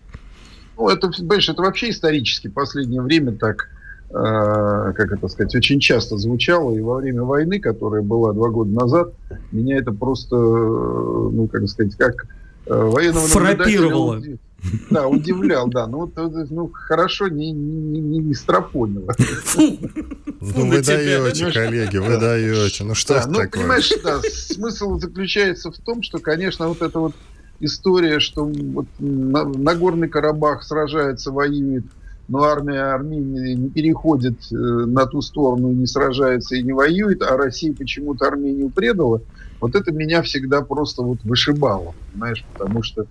Ну, 0.75 0.89
это, 0.89 1.09
понимаешь, 1.09 1.49
это 1.49 1.61
вообще 1.61 1.91
исторически 1.91 2.47
в 2.47 2.53
последнее 2.53 3.01
время 3.01 3.33
так 3.33 3.69
как 4.11 5.11
это 5.11 5.27
сказать, 5.27 5.55
очень 5.55 5.79
часто 5.79 6.17
звучало, 6.17 6.75
и 6.75 6.81
во 6.81 6.95
время 6.95 7.23
войны, 7.23 7.59
которая 7.59 8.01
была 8.01 8.33
два 8.33 8.49
года 8.49 8.71
назад, 8.71 9.13
меня 9.51 9.77
это 9.77 9.91
просто, 9.91 10.35
э, 10.35 10.39
ну, 10.39 11.47
как 11.51 11.67
сказать, 11.67 11.95
как 11.95 12.25
э, 12.65 12.73
военного 12.73 13.27
Фрапировало. 13.27 14.19
Да, 14.89 15.07
удивлял, 15.07 15.69
да. 15.69 15.87
Ну, 15.87 16.11
вот, 16.13 16.49
ну 16.49 16.69
хорошо, 16.73 17.27
не, 17.29 17.51
не, 17.51 17.99
не, 18.01 18.19
не 18.19 18.33
стропонило. 18.33 19.13
Ну, 20.41 20.69
вы 20.69 20.81
даете, 20.81 21.51
коллеги, 21.51 21.97
вы 21.97 22.17
даете. 22.17 22.83
Ну, 22.83 22.95
что 22.95 23.21
Ну, 23.27 23.39
понимаешь, 23.49 23.91
да, 24.03 24.19
смысл 24.21 24.97
заключается 24.97 25.71
в 25.71 25.77
том, 25.77 26.01
что, 26.01 26.19
конечно, 26.19 26.67
вот 26.67 26.81
эта 26.81 26.99
вот 26.99 27.13
история, 27.59 28.19
что 28.19 28.45
вот 28.45 28.87
Нагорный 28.99 30.09
Карабах 30.09 30.63
сражается, 30.63 31.31
воюет, 31.31 31.85
но 32.29 32.43
армия 32.43 32.93
Армении 32.93 33.55
не 33.55 33.69
переходит 33.69 34.37
э, 34.51 34.55
на 34.55 35.05
ту 35.07 35.21
сторону, 35.21 35.71
не 35.71 35.87
сражается 35.87 36.55
и 36.55 36.63
не 36.63 36.71
воюет, 36.71 37.23
а 37.23 37.35
Россия 37.35 37.73
почему-то 37.73 38.27
Армению 38.27 38.69
предала, 38.69 39.21
вот 39.59 39.75
это 39.75 39.91
меня 39.91 40.21
всегда 40.21 40.61
просто 40.61 41.01
вот 41.01 41.19
вышибало, 41.23 41.95
знаешь, 42.15 42.45
потому 42.53 42.83
что 42.83 43.07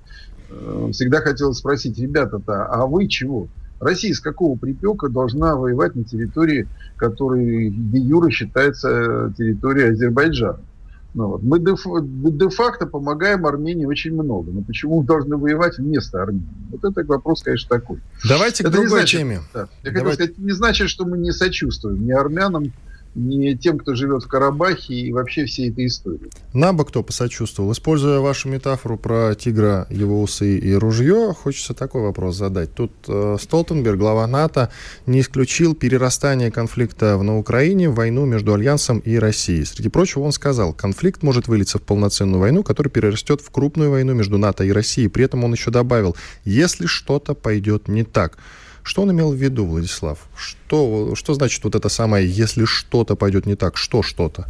э, 0.48 0.88
всегда 0.92 1.20
хотелось 1.20 1.58
спросить, 1.58 1.98
ребята-то, 1.98 2.66
а 2.66 2.86
вы 2.86 3.08
чего? 3.08 3.48
Россия 3.80 4.14
с 4.14 4.20
какого 4.20 4.56
припека 4.56 5.08
должна 5.08 5.56
воевать 5.56 5.96
на 5.96 6.04
территории, 6.04 6.68
которая 6.96 7.70
де 7.70 7.98
юра 7.98 8.30
считается 8.30 9.32
территорией 9.36 9.90
Азербайджана? 9.90 10.60
Ну, 11.18 11.26
вот. 11.26 11.42
Мы 11.42 11.58
де-факто 11.58 12.86
помогаем 12.86 13.44
Армении 13.44 13.84
очень 13.84 14.14
много. 14.14 14.52
Но 14.52 14.62
почему 14.62 15.00
мы 15.00 15.04
должны 15.04 15.36
воевать 15.36 15.76
вместо 15.76 16.22
Армении? 16.22 16.46
Вот 16.70 16.84
это 16.84 17.04
вопрос, 17.08 17.42
конечно, 17.42 17.68
такой. 17.76 17.98
Давайте 18.28 18.62
это 18.62 18.70
к 18.70 18.72
другой 18.72 19.00
значит, 19.00 19.18
теме. 19.18 19.40
Да, 19.52 19.68
я 19.82 19.90
Давайте. 19.90 19.98
хотел 19.98 20.12
сказать, 20.12 20.38
не 20.38 20.52
значит, 20.52 20.88
что 20.88 21.04
мы 21.04 21.18
не 21.18 21.32
сочувствуем 21.32 22.06
ни 22.06 22.12
армянам, 22.12 22.72
не 23.18 23.56
тем, 23.56 23.78
кто 23.78 23.94
живет 23.94 24.24
в 24.24 24.28
Карабахе 24.28 24.94
и 24.94 25.12
вообще 25.12 25.44
всей 25.44 25.70
этой 25.70 25.86
истории. 25.86 26.30
Нам 26.52 26.76
бы 26.76 26.84
кто 26.84 27.02
посочувствовал. 27.02 27.72
Используя 27.72 28.20
вашу 28.20 28.48
метафору 28.48 28.96
про 28.96 29.34
тигра, 29.34 29.86
его 29.90 30.22
усы 30.22 30.58
и 30.58 30.74
ружье, 30.74 31.34
хочется 31.34 31.74
такой 31.74 32.02
вопрос 32.02 32.36
задать. 32.36 32.74
Тут 32.74 32.92
э, 33.08 33.36
Столтенберг, 33.40 33.98
глава 33.98 34.26
НАТО, 34.26 34.70
не 35.06 35.20
исключил 35.20 35.74
перерастание 35.74 36.50
конфликта 36.50 37.20
на 37.20 37.38
Украине 37.38 37.90
в 37.90 37.94
войну 37.94 38.24
между 38.24 38.54
Альянсом 38.54 39.00
и 39.00 39.16
Россией. 39.16 39.64
Среди 39.64 39.88
прочего, 39.88 40.22
он 40.22 40.32
сказал, 40.32 40.72
конфликт 40.72 41.22
может 41.22 41.48
вылиться 41.48 41.78
в 41.78 41.82
полноценную 41.82 42.40
войну, 42.40 42.62
которая 42.62 42.90
перерастет 42.90 43.40
в 43.40 43.50
крупную 43.50 43.90
войну 43.90 44.14
между 44.14 44.38
НАТО 44.38 44.64
и 44.64 44.70
Россией. 44.70 45.08
При 45.08 45.24
этом 45.24 45.44
он 45.44 45.52
еще 45.52 45.70
добавил, 45.70 46.16
если 46.44 46.86
что-то 46.86 47.34
пойдет 47.34 47.88
не 47.88 48.04
так. 48.04 48.38
Что 48.88 49.02
он 49.02 49.10
имел 49.10 49.32
в 49.32 49.34
виду, 49.34 49.66
Владислав? 49.66 50.18
Что, 50.34 51.14
что 51.14 51.34
значит 51.34 51.62
вот 51.62 51.74
это 51.74 51.90
самое, 51.90 52.26
если 52.26 52.64
что-то 52.64 53.16
пойдет 53.16 53.44
не 53.44 53.54
так? 53.54 53.76
Что 53.76 54.02
что-то? 54.02 54.46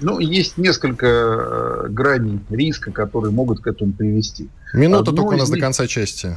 Ну, 0.00 0.20
есть 0.20 0.56
несколько 0.56 1.06
э, 1.06 1.86
граней 1.88 2.38
риска, 2.48 2.92
которые 2.92 3.32
могут 3.32 3.58
к 3.58 3.66
этому 3.66 3.92
привести. 3.92 4.48
Минута 4.72 5.10
Одно 5.10 5.22
только 5.22 5.34
у 5.34 5.36
нас 5.36 5.48
них... 5.48 5.58
до 5.58 5.64
конца 5.64 5.88
части. 5.88 6.36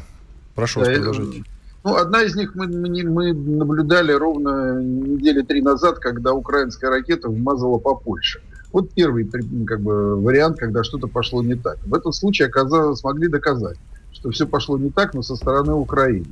Прошу 0.55 0.79
да, 0.79 0.87
вас 0.87 0.97
продолжить. 0.97 1.43
Ну, 1.83 1.95
одна 1.95 2.23
из 2.23 2.35
них 2.35 2.55
мы, 2.55 2.65
мы, 2.65 3.03
мы 3.03 3.33
наблюдали 3.33 4.11
ровно 4.13 4.81
недели 4.81 5.43
три 5.43 5.61
назад, 5.61 5.99
когда 5.99 6.33
украинская 6.33 6.89
ракета 6.89 7.29
вмазала 7.29 7.77
по 7.77 7.93
Польше. 7.93 8.41
Вот 8.73 8.89
первый 8.89 9.29
как 9.67 9.81
бы, 9.81 10.19
вариант, 10.19 10.57
когда 10.57 10.83
что-то 10.83 11.05
пошло 11.05 11.43
не 11.43 11.53
так. 11.53 11.77
В 11.85 11.93
этом 11.93 12.11
случае 12.11 12.47
оказалось, 12.47 13.01
смогли 13.01 13.27
доказать, 13.27 13.77
что 14.13 14.31
все 14.31 14.47
пошло 14.47 14.79
не 14.79 14.89
так, 14.89 15.13
но 15.13 15.21
со 15.21 15.35
стороны 15.35 15.73
Украины. 15.73 16.25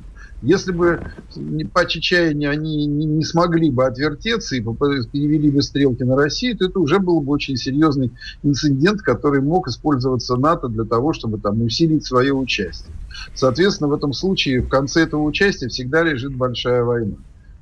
Если 0.43 0.73
бы 0.73 1.01
по 1.73 1.88
чечаянию 1.88 2.51
они 2.51 2.85
не 2.85 3.23
смогли 3.23 3.71
бы 3.71 3.85
отвертеться 3.85 4.57
и 4.57 4.59
перевели 4.59 5.50
бы 5.50 5.62
стрелки 5.62 6.03
на 6.03 6.17
Россию, 6.17 6.57
то 6.57 6.65
это 6.65 6.79
уже 6.81 7.00
был 7.00 7.21
бы 7.21 7.31
очень 7.31 7.55
серьезный 7.55 8.12
инцидент, 8.43 9.01
который 9.01 9.41
мог 9.41 9.69
использоваться 9.69 10.35
НАТО 10.35 10.67
для 10.67 10.83
того, 10.83 11.13
чтобы 11.13 11.39
там 11.39 11.62
усилить 11.62 12.05
свое 12.05 12.33
участие. 12.33 12.93
Соответственно, 13.33 13.88
в 13.88 13.93
этом 13.93 14.12
случае 14.12 14.62
в 14.62 14.67
конце 14.67 15.03
этого 15.03 15.23
участия 15.23 15.69
всегда 15.69 16.03
лежит 16.03 16.35
большая 16.35 16.83
война. 16.83 17.15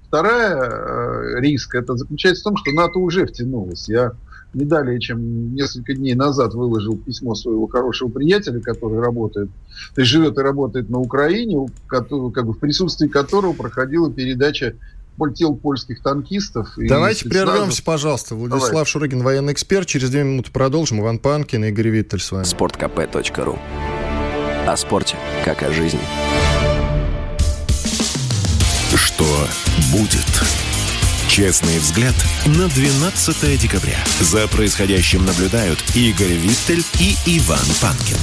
Вторая 0.08 0.56
э, 0.56 1.40
риск 1.40 1.76
это 1.76 1.96
заключается 1.96 2.42
в 2.42 2.46
том, 2.46 2.58
что 2.58 2.72
НАТО 2.72 2.98
уже 2.98 3.28
втянулось. 3.28 3.88
Я 3.90 4.14
не 4.54 4.66
далее, 4.66 5.00
чем 5.00 5.56
несколько 5.56 5.94
дней 5.94 6.14
назад 6.14 6.54
выложил 6.54 6.98
письмо 6.98 7.36
своего 7.36 7.68
хорошего 7.68 8.10
приятеля, 8.10 8.60
который 8.60 9.00
работает, 9.00 9.50
то 9.96 10.02
есть 10.02 10.12
живет 10.12 10.38
и 10.38 10.42
работает 10.42 10.90
на 10.90 11.00
Украине, 11.00 11.68
который, 11.88 12.32
как 12.32 12.46
бы 12.46 12.54
в 12.54 12.60
присутствии 12.60 13.08
которого 13.08 13.54
проходила 13.54 14.12
передача 14.12 14.76
тел 15.36 15.56
польских 15.56 16.02
танкистов. 16.02 16.74
Давайте 16.78 17.30
прервемся, 17.30 17.84
пожалуйста. 17.84 18.34
Владислав 18.34 18.72
Давай. 18.72 18.86
Шурыгин, 18.86 19.22
военный 19.22 19.54
эксперт. 19.54 19.88
Через 19.88 20.10
две 20.10 20.24
минуты 20.24 20.52
продолжим. 20.52 21.00
Иван 21.00 21.20
Панкин 21.20 21.66
и 21.66 21.70
Игорь 21.70 21.90
Виттель 21.90 22.20
с 22.20 22.32
вами. 22.32 22.44
Спорткп.ру 22.44 23.60
О 24.68 24.78
спорте, 24.78 25.18
как 25.46 25.62
о 25.62 25.72
жизни. 25.72 26.00
Что 28.96 29.26
будет? 29.92 30.31
Честный 31.32 31.80
взгляд 31.80 32.14
на 32.46 32.68
12 32.68 33.58
декабря. 33.58 34.04
За 34.20 34.50
происходящим 34.50 35.26
наблюдают 35.26 35.82
Игорь 35.96 36.34
Виттель 36.34 36.84
и 37.00 37.16
Иван 37.26 37.66
Панкин. 37.80 38.18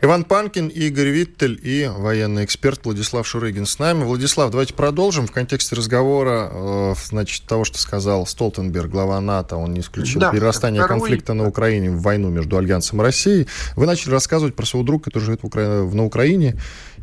Иван 0.00 0.22
Панкин, 0.22 0.68
Игорь 0.68 1.08
Виттель 1.08 1.58
и 1.60 1.90
военный 1.92 2.44
эксперт 2.44 2.84
Владислав 2.84 3.26
Шурыгин 3.26 3.66
с 3.66 3.80
нами. 3.80 4.04
Владислав, 4.04 4.52
давайте 4.52 4.72
продолжим. 4.72 5.26
В 5.26 5.32
контексте 5.32 5.74
разговора, 5.74 6.48
э, 6.52 6.94
значит, 7.04 7.44
того, 7.48 7.64
что 7.64 7.78
сказал 7.78 8.24
Столтенберг, 8.24 8.90
глава 8.90 9.20
НАТО, 9.20 9.56
он 9.56 9.72
не 9.74 9.80
исключил 9.80 10.20
да, 10.20 10.30
перерастание 10.30 10.84
второй... 10.84 11.00
конфликта 11.00 11.34
на 11.34 11.48
Украине 11.48 11.90
в 11.90 12.00
войну 12.00 12.28
между 12.28 12.56
Альянсом 12.58 13.00
и 13.00 13.04
Россией. 13.04 13.48
Вы 13.74 13.86
начали 13.86 14.12
рассказывать 14.12 14.54
про 14.54 14.64
своего 14.66 14.86
друга, 14.86 15.04
который 15.04 15.24
живет 15.24 15.42
в 15.42 15.46
Укра... 15.46 15.82
на 15.92 16.04
Украине, 16.04 16.54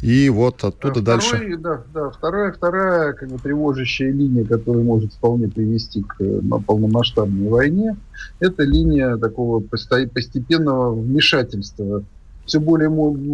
и 0.01 0.29
вот 0.29 0.63
оттуда 0.63 1.01
да, 1.01 1.15
дальше... 1.15 1.35
Второй, 1.35 1.57
да, 1.57 1.83
да, 1.93 2.09
вторая, 2.11 2.51
вторая 2.53 3.11
как 3.11 3.29
бы, 3.29 3.37
тревожащая 3.39 4.13
линия, 4.13 4.45
которая 4.45 4.85
может 4.85 5.11
вполне 5.11 5.49
привести 5.49 6.01
к 6.01 6.15
э, 6.21 6.39
полномасштабной 6.65 7.49
войне, 7.49 7.97
это 8.39 8.63
линия 8.63 9.17
такого 9.17 9.59
постепенного 9.59 10.95
вмешательства 10.95 12.05
все 12.45 12.59
более 12.59 12.89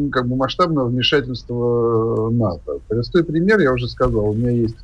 как 0.09 0.27
бы, 0.27 0.35
масштабного 0.35 0.87
вмешательства 0.87 2.29
э, 2.29 2.33
НАТО. 2.33 2.79
Простой 2.87 3.23
пример, 3.23 3.59
я 3.59 3.73
уже 3.73 3.87
сказал, 3.87 4.29
у 4.29 4.33
меня 4.33 4.51
есть 4.51 4.77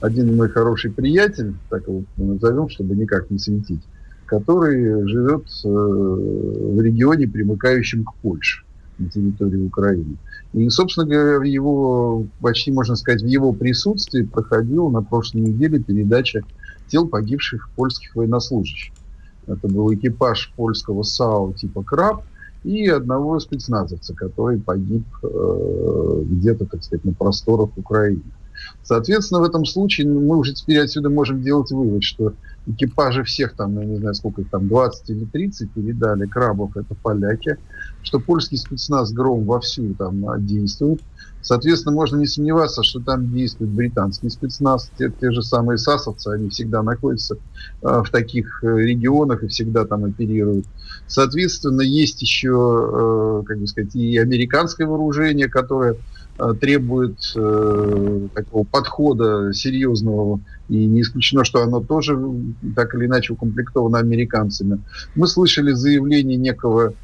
один 0.00 0.36
мой 0.36 0.48
хороший 0.48 0.90
приятель, 0.90 1.54
так 1.70 1.86
его 1.86 2.02
назовем, 2.16 2.68
чтобы 2.68 2.94
никак 2.94 3.30
не 3.30 3.38
светить, 3.38 3.82
который 4.26 5.06
живет 5.08 5.44
э, 5.64 5.68
в 5.68 6.80
регионе, 6.80 7.28
примыкающем 7.28 8.04
к 8.04 8.14
Польше 8.16 8.64
на 8.98 9.08
территории 9.10 9.66
Украины. 9.66 10.16
И, 10.52 10.68
собственно 10.70 11.06
говоря, 11.06 11.38
в 11.38 11.42
его, 11.42 12.26
почти 12.40 12.70
можно 12.70 12.96
сказать, 12.96 13.22
в 13.22 13.26
его 13.26 13.52
присутствии 13.52 14.22
проходила 14.22 14.88
на 14.88 15.02
прошлой 15.02 15.40
неделе 15.40 15.80
передача 15.80 16.42
тел 16.86 17.08
погибших 17.08 17.70
польских 17.76 18.14
военнослужащих. 18.14 18.94
Это 19.46 19.68
был 19.68 19.92
экипаж 19.92 20.52
польского 20.56 21.02
САУ 21.02 21.54
типа 21.54 21.82
«Краб», 21.82 22.24
и 22.64 22.88
одного 22.88 23.38
спецназовца, 23.38 24.14
который 24.14 24.58
погиб 24.58 25.04
э, 25.22 26.22
где-то, 26.24 26.64
так 26.66 26.82
сказать, 26.82 27.04
на 27.04 27.12
просторах 27.12 27.70
Украины. 27.76 28.22
Соответственно, 28.82 29.40
в 29.40 29.44
этом 29.44 29.64
случае 29.64 30.08
мы 30.08 30.36
уже 30.36 30.54
теперь 30.54 30.80
отсюда 30.80 31.10
можем 31.10 31.42
делать 31.42 31.70
вывод, 31.70 32.02
что 32.02 32.32
экипажи 32.66 33.22
всех 33.24 33.54
там, 33.54 33.78
я 33.78 33.84
не 33.84 33.98
знаю, 33.98 34.14
сколько 34.14 34.42
их 34.42 34.50
там, 34.50 34.68
20 34.68 35.10
или 35.10 35.24
30 35.24 35.70
передали 35.72 36.26
крабов, 36.26 36.76
это 36.76 36.94
поляки, 36.94 37.58
что 38.02 38.20
польский 38.20 38.56
спецназ 38.56 39.12
«Гром» 39.12 39.44
вовсю 39.44 39.94
там 39.94 40.24
действует. 40.46 41.00
Соответственно, 41.44 41.94
можно 41.94 42.16
не 42.16 42.26
сомневаться, 42.26 42.82
что 42.82 43.00
там 43.00 43.30
действует 43.30 43.70
британский 43.70 44.30
спецназ, 44.30 44.90
те, 44.98 45.12
те 45.20 45.30
же 45.30 45.42
самые 45.42 45.76
сасовцы, 45.76 46.28
они 46.28 46.48
всегда 46.48 46.82
находятся 46.82 47.36
э, 47.82 48.02
в 48.02 48.10
таких 48.10 48.64
э, 48.64 48.78
регионах 48.78 49.42
и 49.42 49.48
всегда 49.48 49.84
там 49.84 50.04
оперируют. 50.06 50.64
Соответственно, 51.06 51.82
есть 51.82 52.22
еще, 52.22 53.42
э, 53.42 53.42
как 53.46 53.58
бы 53.58 53.66
сказать, 53.66 53.94
и 53.94 54.16
американское 54.16 54.86
вооружение, 54.86 55.48
которое 55.48 55.96
Э, 56.36 56.52
требует 56.60 57.32
э, 57.36 58.28
такого 58.34 58.64
подхода 58.64 59.52
серьезного, 59.52 60.40
и 60.68 60.84
не 60.86 61.02
исключено, 61.02 61.44
что 61.44 61.62
оно 61.62 61.80
тоже 61.80 62.18
так 62.74 62.92
или 62.96 63.06
иначе 63.06 63.34
укомплектовано 63.34 63.98
американцами. 63.98 64.80
Мы 65.14 65.28
слышали 65.28 65.70
заявление 65.70 66.36
некого 66.36 66.94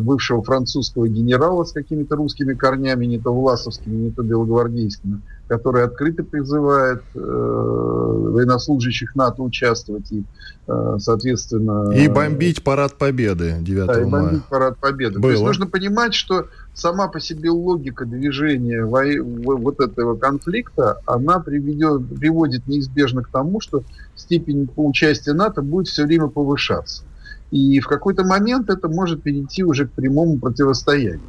бывшего 0.00 0.42
французского 0.42 1.08
генерала 1.08 1.64
с 1.64 1.72
какими-то 1.72 2.16
русскими 2.16 2.54
корнями, 2.54 3.06
не 3.06 3.18
то 3.18 3.34
власовскими, 3.34 3.94
не 3.94 4.10
то 4.10 4.22
белогвардейскими, 4.22 5.20
который 5.48 5.84
открыто 5.84 6.22
призывает 6.22 7.02
э, 7.14 7.18
военнослужащих 7.18 9.14
НАТО 9.14 9.42
участвовать 9.42 10.10
и, 10.12 10.24
э, 10.66 10.96
соответственно... 10.98 11.92
И 11.92 12.08
бомбить 12.08 12.62
парад 12.64 12.94
Победы 12.94 13.56
9 13.60 13.86
да, 13.86 13.92
мая. 13.92 14.02
и 14.02 14.10
бомбить 14.10 14.44
парад 14.44 14.78
Победы. 14.78 15.18
Было. 15.18 15.22
То 15.22 15.30
есть 15.30 15.42
нужно 15.44 15.66
понимать, 15.66 16.14
что 16.14 16.46
сама 16.72 17.08
по 17.08 17.20
себе 17.20 17.50
логика 17.50 18.06
движения 18.06 18.84
вот 18.84 19.80
этого 19.80 20.16
конфликта, 20.16 21.00
она 21.06 21.40
приведет, 21.40 22.08
приводит 22.18 22.66
неизбежно 22.66 23.22
к 23.22 23.28
тому, 23.28 23.60
что 23.60 23.82
степень 24.16 24.68
участия 24.76 25.32
НАТО 25.32 25.62
будет 25.62 25.88
все 25.88 26.04
время 26.04 26.28
повышаться. 26.28 27.04
И 27.54 27.78
в 27.78 27.86
какой-то 27.86 28.24
момент 28.24 28.68
это 28.68 28.88
может 28.88 29.22
перейти 29.22 29.62
уже 29.62 29.86
к 29.86 29.92
прямому 29.92 30.40
противостоянию. 30.40 31.20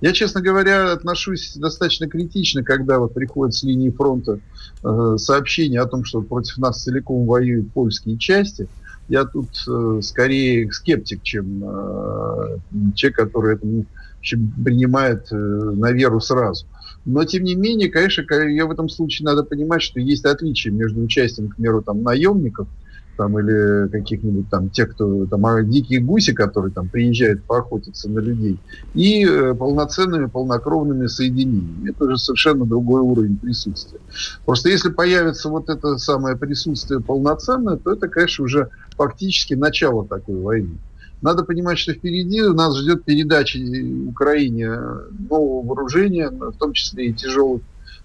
Я, 0.00 0.12
честно 0.12 0.40
говоря, 0.40 0.92
отношусь 0.92 1.54
достаточно 1.56 2.08
критично, 2.08 2.64
когда 2.64 2.98
вот 2.98 3.12
приходят 3.12 3.54
с 3.54 3.62
линии 3.62 3.90
фронта 3.90 4.40
э, 4.82 5.16
сообщения 5.18 5.80
о 5.80 5.86
том, 5.86 6.04
что 6.04 6.22
против 6.22 6.56
нас 6.56 6.82
целиком 6.82 7.26
воюют 7.26 7.70
польские 7.72 8.16
части. 8.16 8.66
Я 9.08 9.26
тут 9.26 9.50
э, 9.68 10.00
скорее 10.00 10.72
скептик, 10.72 11.22
чем 11.22 11.62
э, 11.62 12.58
человек, 12.94 13.18
который 13.18 13.56
это 13.56 13.66
принимает 14.64 15.30
э, 15.32 15.36
на 15.36 15.92
веру 15.92 16.18
сразу. 16.18 16.64
Но, 17.04 17.24
тем 17.24 17.44
не 17.44 17.56
менее, 17.56 17.90
конечно, 17.90 18.24
я 18.46 18.64
в 18.64 18.70
этом 18.70 18.88
случае 18.88 19.26
надо 19.26 19.42
понимать, 19.42 19.82
что 19.82 20.00
есть 20.00 20.24
отличие 20.24 20.72
между 20.72 21.02
участием, 21.02 21.50
к 21.50 21.56
примеру, 21.56 21.82
там, 21.82 22.02
наемников 22.02 22.68
там, 23.16 23.38
или 23.38 23.88
каких-нибудь 23.88 24.48
там 24.50 24.70
тех, 24.70 24.92
кто 24.92 25.26
там 25.26 25.44
а, 25.46 25.62
дикие 25.62 26.00
гуси, 26.00 26.32
которые 26.32 26.72
там 26.72 26.88
приезжают 26.88 27.42
поохотиться 27.44 28.08
на 28.08 28.18
людей, 28.18 28.58
и 28.94 29.24
э, 29.24 29.54
полноценными, 29.54 30.26
полнокровными 30.26 31.06
соединениями. 31.06 31.90
Это 31.90 32.04
уже 32.04 32.18
совершенно 32.18 32.64
другой 32.64 33.00
уровень 33.00 33.36
присутствия. 33.36 34.00
Просто 34.44 34.68
если 34.68 34.90
появится 34.90 35.48
вот 35.48 35.68
это 35.68 35.98
самое 35.98 36.36
присутствие 36.36 37.00
полноценное, 37.00 37.76
то 37.76 37.92
это, 37.92 38.08
конечно, 38.08 38.44
уже 38.44 38.68
фактически 38.96 39.54
начало 39.54 40.06
такой 40.06 40.36
войны. 40.36 40.78
Надо 41.22 41.42
понимать, 41.42 41.78
что 41.78 41.94
впереди 41.94 42.42
нас 42.42 42.76
ждет 42.76 43.04
передача 43.04 43.58
Украине 44.08 44.70
нового 45.28 45.66
вооружения, 45.66 46.28
в 46.28 46.52
том 46.58 46.72
числе 46.72 47.06
и 47.06 47.12
тяжелых 47.14 47.62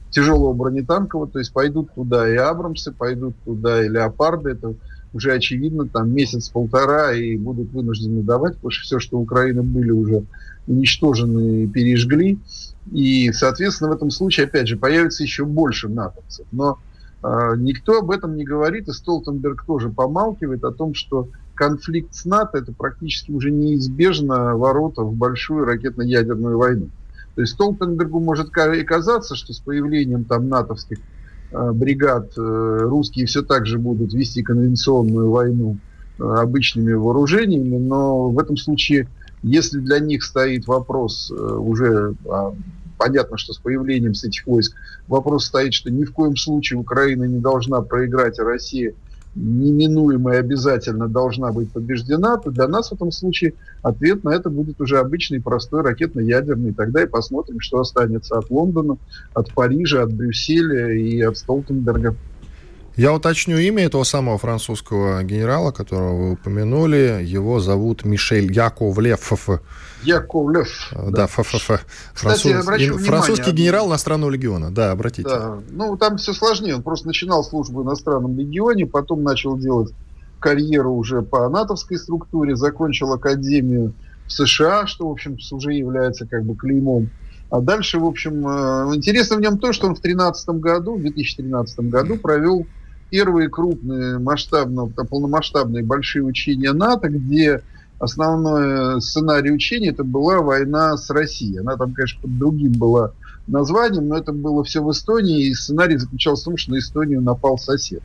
тяжелого 0.10 0.54
бронетанкового, 0.54 1.28
то 1.30 1.39
есть 1.39 1.54
пойдут 1.54 1.94
туда 1.94 2.28
и 2.28 2.36
Абрамсы, 2.36 2.92
пойдут 2.92 3.36
туда 3.46 3.84
и 3.84 3.89
Леопарды, 3.89 4.51
это 4.51 4.74
уже 5.13 5.34
очевидно, 5.34 5.88
там 5.88 6.13
месяц-полтора 6.13 7.13
и 7.13 7.36
будут 7.38 7.72
вынуждены 7.72 8.22
давать, 8.22 8.56
потому 8.56 8.72
что 8.72 8.84
все, 8.84 9.00
что 9.00 9.20
Украины 9.20 9.63
были 9.63 9.92
уже 9.92 10.24
уничтожены 10.68 11.63
и 11.63 11.68
пережгли. 11.68 12.38
И, 12.92 13.32
соответственно, 13.32 13.92
в 13.92 13.94
этом 13.94 14.12
случае, 14.12 14.46
опять 14.46 14.68
же, 14.68 14.78
появится 14.78 15.24
еще 15.24 15.46
больше 15.46 15.89
натовцев. 15.89 16.46
Но 16.51 16.80
э, 17.24 17.54
никто 17.58 18.00
об 18.00 18.12
этом 18.12 18.38
не 18.38 18.44
говорит, 18.44 18.88
и 18.88 18.94
Столтенберг 18.94 19.66
тоже 19.66 19.89
помалкивает 19.89 20.63
о 20.63 20.72
том, 20.72 20.94
что 20.94 21.30
конфликт 21.56 22.16
с 22.16 22.25
НАТО 22.25 22.60
это 22.60 22.72
практически 22.72 23.32
уже 23.32 23.51
неизбежно 23.51 24.56
ворота 24.56 25.01
в 25.01 25.13
большую 25.13 25.66
ракетно-ядерную 25.66 26.58
войну. 26.58 26.89
То 27.36 27.42
есть 27.42 27.54
Столтенбергу 27.54 28.20
может 28.20 28.50
и 28.50 28.84
казаться, 28.84 29.36
что 29.36 29.54
с 29.54 29.60
появлением 29.60 30.24
там 30.24 30.50
натовских 30.50 31.00
бригад 31.51 32.32
э, 32.38 32.79
русские 32.84 33.25
все 33.25 33.41
так 33.41 33.65
же 33.65 33.77
будут 33.79 34.13
вести 34.13 34.44
конвенционную 34.44 35.29
войну 35.32 35.77
э, 36.18 36.24
обычными 36.24 36.94
вооружениями, 36.94 37.77
но 37.77 38.29
в 38.29 38.39
этом 38.39 38.58
случае, 38.58 39.08
если 39.41 39.79
для 39.79 40.00
них 40.00 40.24
стоит 40.24 40.68
вопрос 40.68 41.32
уже 41.32 42.13
а, 42.29 42.53
понятно, 43.00 43.38
что 43.38 43.53
с 43.53 43.58
появлением 43.58 44.13
с 44.13 44.24
этих 44.24 44.46
войск 44.46 44.75
вопрос 45.08 45.46
стоит, 45.46 45.74
что 45.74 45.89
ни 45.89 46.03
в 46.03 46.12
коем 46.12 46.36
случае 46.36 46.79
Украина 46.79 47.24
не 47.24 47.39
должна 47.39 47.82
проиграть, 47.82 48.38
а 48.39 48.44
Россия 48.44 48.94
неминуемо 49.36 50.31
обязательно 50.31 51.07
должна 51.07 51.51
быть 51.51 51.71
побеждена, 51.71 52.38
то 52.38 52.51
для 52.51 52.67
нас 52.67 52.89
в 52.89 52.93
этом 52.93 53.12
случае 53.12 53.53
ответ 53.81 54.24
на 54.24 54.31
это 54.31 54.50
будет 54.50 54.81
уже 54.81 54.98
обычный, 54.98 55.41
простой 55.41 55.81
ракетно-ядерный. 55.83 56.74
Тогда 56.74 57.03
и 57.03 57.07
посмотрим, 57.07 57.59
что 57.59 57.79
останется 57.79 58.38
от 58.38 58.50
Лондона, 58.50 58.98
от 59.33 59.53
Парижа, 59.53 60.03
от 60.03 60.13
Брюсселя 60.13 60.91
и 60.93 61.21
от 61.21 61.38
Столтенберга. 61.38 62.15
Я 63.00 63.13
уточню 63.13 63.58
имя 63.58 63.86
этого 63.86 64.03
самого 64.03 64.38
французского 64.38 65.24
генерала, 65.24 65.72
которого 65.72 66.18
вы 66.18 66.32
упомянули. 66.34 67.24
Его 67.24 67.62
зовут 67.62 68.03
Мишель 68.03 68.51
Яковлев. 68.51 69.32
Яковлев. 70.03 70.68
Да, 70.91 71.10
да 71.10 71.27
ФФФ. 71.27 71.82
Француз... 72.13 72.51
Кстати, 72.51 72.89
Французский 72.98 73.51
генерал 73.51 73.88
иностранного 73.88 74.29
легиона. 74.32 74.70
Да, 74.70 74.91
обратите. 74.91 75.29
Да. 75.29 75.60
Ну, 75.70 75.96
там 75.96 76.18
все 76.18 76.34
сложнее. 76.34 76.75
Он 76.75 76.84
просто 76.84 77.08
начинал 77.08 77.46
службу 77.46 77.84
в 77.84 77.86
иностранном 77.86 78.38
легионе, 78.38 78.86
потом 78.86 79.24
начал 79.24 79.58
делать 79.58 79.94
карьеру 80.41 80.91
уже 80.91 81.22
по 81.22 81.48
натовской 81.48 81.98
структуре, 81.98 82.58
закончил 82.58 83.13
академию 83.13 83.94
в 84.25 84.32
США, 84.34 84.88
что, 84.88 85.08
в 85.08 85.12
общем, 85.13 85.38
уже 85.51 85.72
является 85.72 86.27
как 86.27 86.44
бы 86.44 86.53
клеймом 86.53 87.10
а 87.50 87.62
дальше, 87.62 87.98
в 87.98 88.06
общем, 88.06 88.48
э, 88.48 88.96
интересно 88.96 89.38
в 89.38 89.41
нем 89.41 89.58
то, 89.58 89.74
что 89.74 89.88
он 89.88 89.96
в 89.96 90.01
2013 90.01 90.50
году, 90.60 90.98
в 90.98 91.01
2013 91.01 91.79
году 91.89 92.18
провел 92.18 92.68
первые 93.10 93.50
крупные 93.50 94.20
масштабные, 94.20 94.89
полномасштабные 94.89 95.84
большие 95.84 96.24
учения 96.24 96.74
НАТО, 96.74 97.10
где 97.10 97.62
основной 98.00 99.01
сценарий 99.01 99.51
учения 99.51 99.89
это 99.89 100.04
была 100.04 100.39
война 100.39 100.96
с 100.98 101.10
Россией. 101.10 101.60
Она 101.60 101.75
там, 101.75 101.94
конечно, 101.94 102.22
под 102.22 102.38
другим 102.38 102.74
была 102.74 103.12
названием, 103.48 104.08
но 104.08 104.18
это 104.18 104.32
было 104.32 104.63
все 104.63 104.82
в 104.82 104.92
Эстонии, 104.92 105.48
и 105.48 105.54
сценарий 105.54 105.98
заключался 105.98 106.44
в 106.44 106.46
том, 106.46 106.58
что 106.58 106.72
на 106.72 106.80
Эстонию 106.80 107.22
напал 107.22 107.58
сосед. 107.58 108.01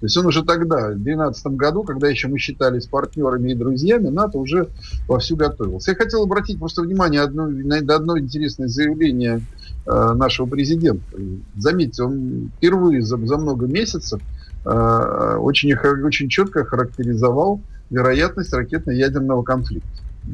То 0.00 0.06
есть 0.06 0.16
он 0.16 0.26
уже 0.26 0.44
тогда, 0.44 0.90
в 0.90 1.02
2012 1.02 1.46
году, 1.54 1.82
когда 1.82 2.08
еще 2.08 2.28
мы 2.28 2.38
считались 2.38 2.86
партнерами 2.86 3.50
и 3.50 3.54
друзьями, 3.54 4.08
НАТО 4.08 4.38
уже 4.38 4.68
вовсю 5.08 5.34
готовился. 5.34 5.90
Я 5.90 5.96
хотел 5.96 6.22
обратить 6.22 6.58
просто 6.58 6.82
внимание 6.82 7.20
одно, 7.20 7.48
на 7.48 7.78
одно 7.78 8.16
интересное 8.16 8.68
заявление 8.68 9.40
э, 9.86 10.12
нашего 10.14 10.46
президента. 10.46 11.02
Заметьте, 11.56 12.04
он 12.04 12.52
впервые 12.56 13.02
за, 13.02 13.16
за 13.26 13.38
много 13.38 13.66
месяцев 13.66 14.20
э, 14.20 14.37
очень, 14.68 15.74
очень 15.74 16.28
четко 16.28 16.64
характеризовал 16.64 17.60
вероятность 17.90 18.52
ракетно-ядерного 18.52 19.42
конфликта 19.42 19.88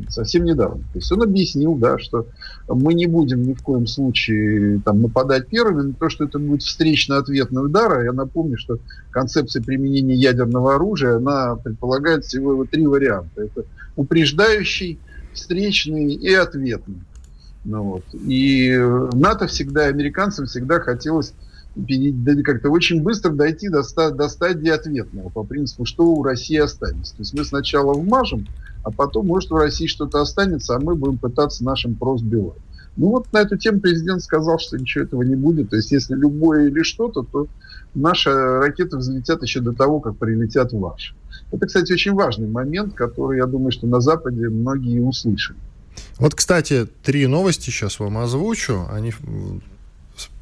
совсем 0.08 0.44
недавно. 0.44 0.82
То 0.92 0.98
есть 0.98 1.10
он 1.12 1.22
объяснил, 1.22 1.74
да, 1.76 1.98
что 1.98 2.26
мы 2.68 2.94
не 2.94 3.06
будем 3.06 3.42
ни 3.42 3.54
в 3.54 3.62
коем 3.62 3.86
случае 3.86 4.80
там, 4.84 5.02
нападать 5.02 5.48
первыми, 5.48 5.82
но 5.82 5.92
то, 5.98 6.08
что 6.08 6.24
это 6.24 6.38
будет 6.38 6.62
встречно-ответный 6.62 7.64
удар, 7.64 7.98
а 7.98 8.02
я 8.02 8.12
напомню, 8.12 8.58
что 8.58 8.78
концепция 9.10 9.62
применения 9.62 10.14
ядерного 10.14 10.74
оружия, 10.74 11.16
она 11.16 11.56
предполагает 11.56 12.24
всего 12.24 12.64
три 12.64 12.86
варианта. 12.86 13.42
Это 13.42 13.64
упреждающий, 13.96 14.98
встречный 15.32 16.14
и 16.14 16.32
ответный. 16.32 17.02
Ну, 17.64 17.82
вот. 17.82 18.04
И 18.12 18.76
НАТО 19.12 19.46
всегда, 19.46 19.86
американцам 19.86 20.46
всегда 20.46 20.80
хотелось 20.80 21.32
как-то 22.44 22.70
очень 22.70 23.02
быстро 23.02 23.32
дойти 23.32 23.68
до, 23.68 23.82
до 24.10 24.28
стадии 24.28 24.70
ответного 24.70 25.28
по 25.28 25.42
принципу, 25.42 25.84
что 25.84 26.04
у 26.06 26.22
России 26.22 26.56
останется. 26.56 27.16
То 27.16 27.22
есть 27.22 27.34
мы 27.34 27.44
сначала 27.44 27.94
вмажем, 27.94 28.46
а 28.82 28.90
потом, 28.90 29.26
может, 29.26 29.50
в 29.50 29.56
России 29.56 29.86
что-то 29.86 30.20
останется, 30.20 30.76
а 30.76 30.80
мы 30.80 30.94
будем 30.94 31.18
пытаться 31.18 31.64
нашим 31.64 31.94
прос 31.94 32.20
сбивать. 32.20 32.58
Ну 32.96 33.08
вот 33.08 33.32
на 33.32 33.38
эту 33.38 33.56
тему 33.56 33.80
президент 33.80 34.22
сказал, 34.22 34.58
что 34.60 34.78
ничего 34.78 35.04
этого 35.04 35.22
не 35.22 35.34
будет. 35.34 35.70
То 35.70 35.76
есть 35.76 35.90
если 35.90 36.14
любое 36.14 36.68
или 36.68 36.82
что-то, 36.82 37.22
то 37.22 37.48
наши 37.94 38.30
ракеты 38.30 38.96
взлетят 38.96 39.42
еще 39.42 39.60
до 39.60 39.72
того, 39.72 40.00
как 40.00 40.16
прилетят 40.16 40.72
ваши. 40.72 41.14
Это, 41.50 41.66
кстати, 41.66 41.92
очень 41.92 42.12
важный 42.12 42.48
момент, 42.48 42.94
который, 42.94 43.38
я 43.38 43.46
думаю, 43.46 43.72
что 43.72 43.86
на 43.86 44.00
Западе 44.00 44.48
многие 44.48 45.00
услышали. 45.00 45.58
Вот, 46.18 46.34
кстати, 46.34 46.86
три 47.02 47.26
новости 47.26 47.70
сейчас 47.70 47.98
вам 47.98 48.18
озвучу. 48.18 48.86
Они 48.90 49.12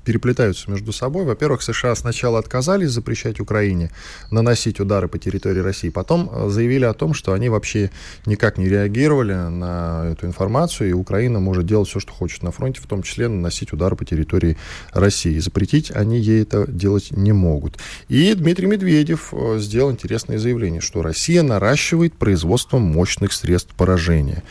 переплетаются 0.05 0.71
между 0.71 0.93
собой. 0.93 1.25
Во-первых, 1.25 1.63
США 1.63 1.95
сначала 1.95 2.39
отказались 2.39 2.91
запрещать 2.91 3.41
Украине 3.41 3.91
наносить 4.31 4.81
удары 4.81 5.09
по 5.09 5.19
территории 5.19 5.61
России, 5.61 5.89
потом 5.89 6.31
э, 6.33 6.49
заявили 6.49 6.85
о 6.85 6.95
том, 6.95 7.15
что 7.15 7.33
они 7.33 7.49
вообще 7.49 7.91
никак 8.27 8.59
не 8.59 8.69
реагировали 8.69 9.35
на 9.35 10.11
эту 10.13 10.27
информацию, 10.27 10.91
и 10.91 10.93
Украина 10.93 11.41
может 11.41 11.67
делать 11.67 11.89
все, 11.89 12.01
что 12.01 12.13
хочет 12.13 12.43
на 12.43 12.51
фронте, 12.51 12.81
в 12.81 12.87
том 12.87 13.03
числе 13.03 13.29
наносить 13.29 13.73
удары 13.73 13.97
по 13.97 14.05
территории 14.05 14.57
России. 14.93 15.39
Запретить 15.39 15.91
они 15.91 16.19
ей 16.19 16.43
это 16.43 16.67
делать 16.67 17.11
не 17.11 17.33
могут. 17.33 17.79
И 18.09 18.35
Дмитрий 18.35 18.67
Медведев 18.67 19.33
э, 19.33 19.59
сделал 19.59 19.93
интересное 19.93 20.39
заявление, 20.39 20.81
что 20.81 21.03
Россия 21.03 21.43
наращивает 21.43 22.15
производство 22.15 22.79
мощных 22.79 23.33
средств 23.33 23.75
поражения. 23.75 24.43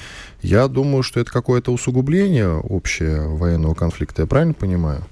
Я 0.41 0.67
думаю, 0.67 1.03
что 1.03 1.19
это 1.19 1.31
какое-то 1.31 1.71
усугубление 1.71 2.61
общего 2.67 3.35
военного 3.35 3.75
конфликта, 3.75 4.23
я 4.23 4.27
правильно 4.27 4.53
понимаю? 4.53 5.03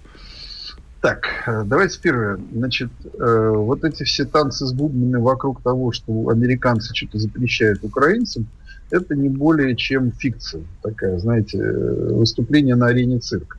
Так, 1.02 1.28
э, 1.48 1.64
давайте 1.66 2.00
первое. 2.02 2.40
Значит, 2.54 2.90
э, 3.18 3.52
вот 3.56 3.86
эти 3.86 4.04
все 4.04 4.26
танцы 4.26 4.66
с 4.66 4.74
бубнами 4.74 5.16
вокруг 5.16 5.62
того, 5.62 5.94
что 5.94 6.28
американцы 6.28 6.94
что-то 6.94 7.20
запрещают 7.20 7.84
украинцам, 7.84 8.48
это 8.92 9.16
не 9.16 9.30
более 9.30 9.76
чем 9.78 10.12
фикция. 10.12 10.64
Такая, 10.82 11.18
знаете, 11.20 11.58
э, 11.58 12.14
выступление 12.14 12.76
на 12.76 12.88
арене 12.88 13.20
цирка. 13.20 13.58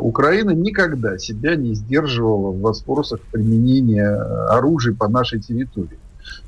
Украина 0.00 0.50
никогда 0.50 1.18
себя 1.18 1.54
не 1.54 1.72
сдерживала 1.72 2.50
в 2.50 2.60
вопросах 2.60 3.20
применения 3.30 4.10
оружия 4.48 4.92
по 4.92 5.06
нашей 5.06 5.40
территории. 5.40 6.00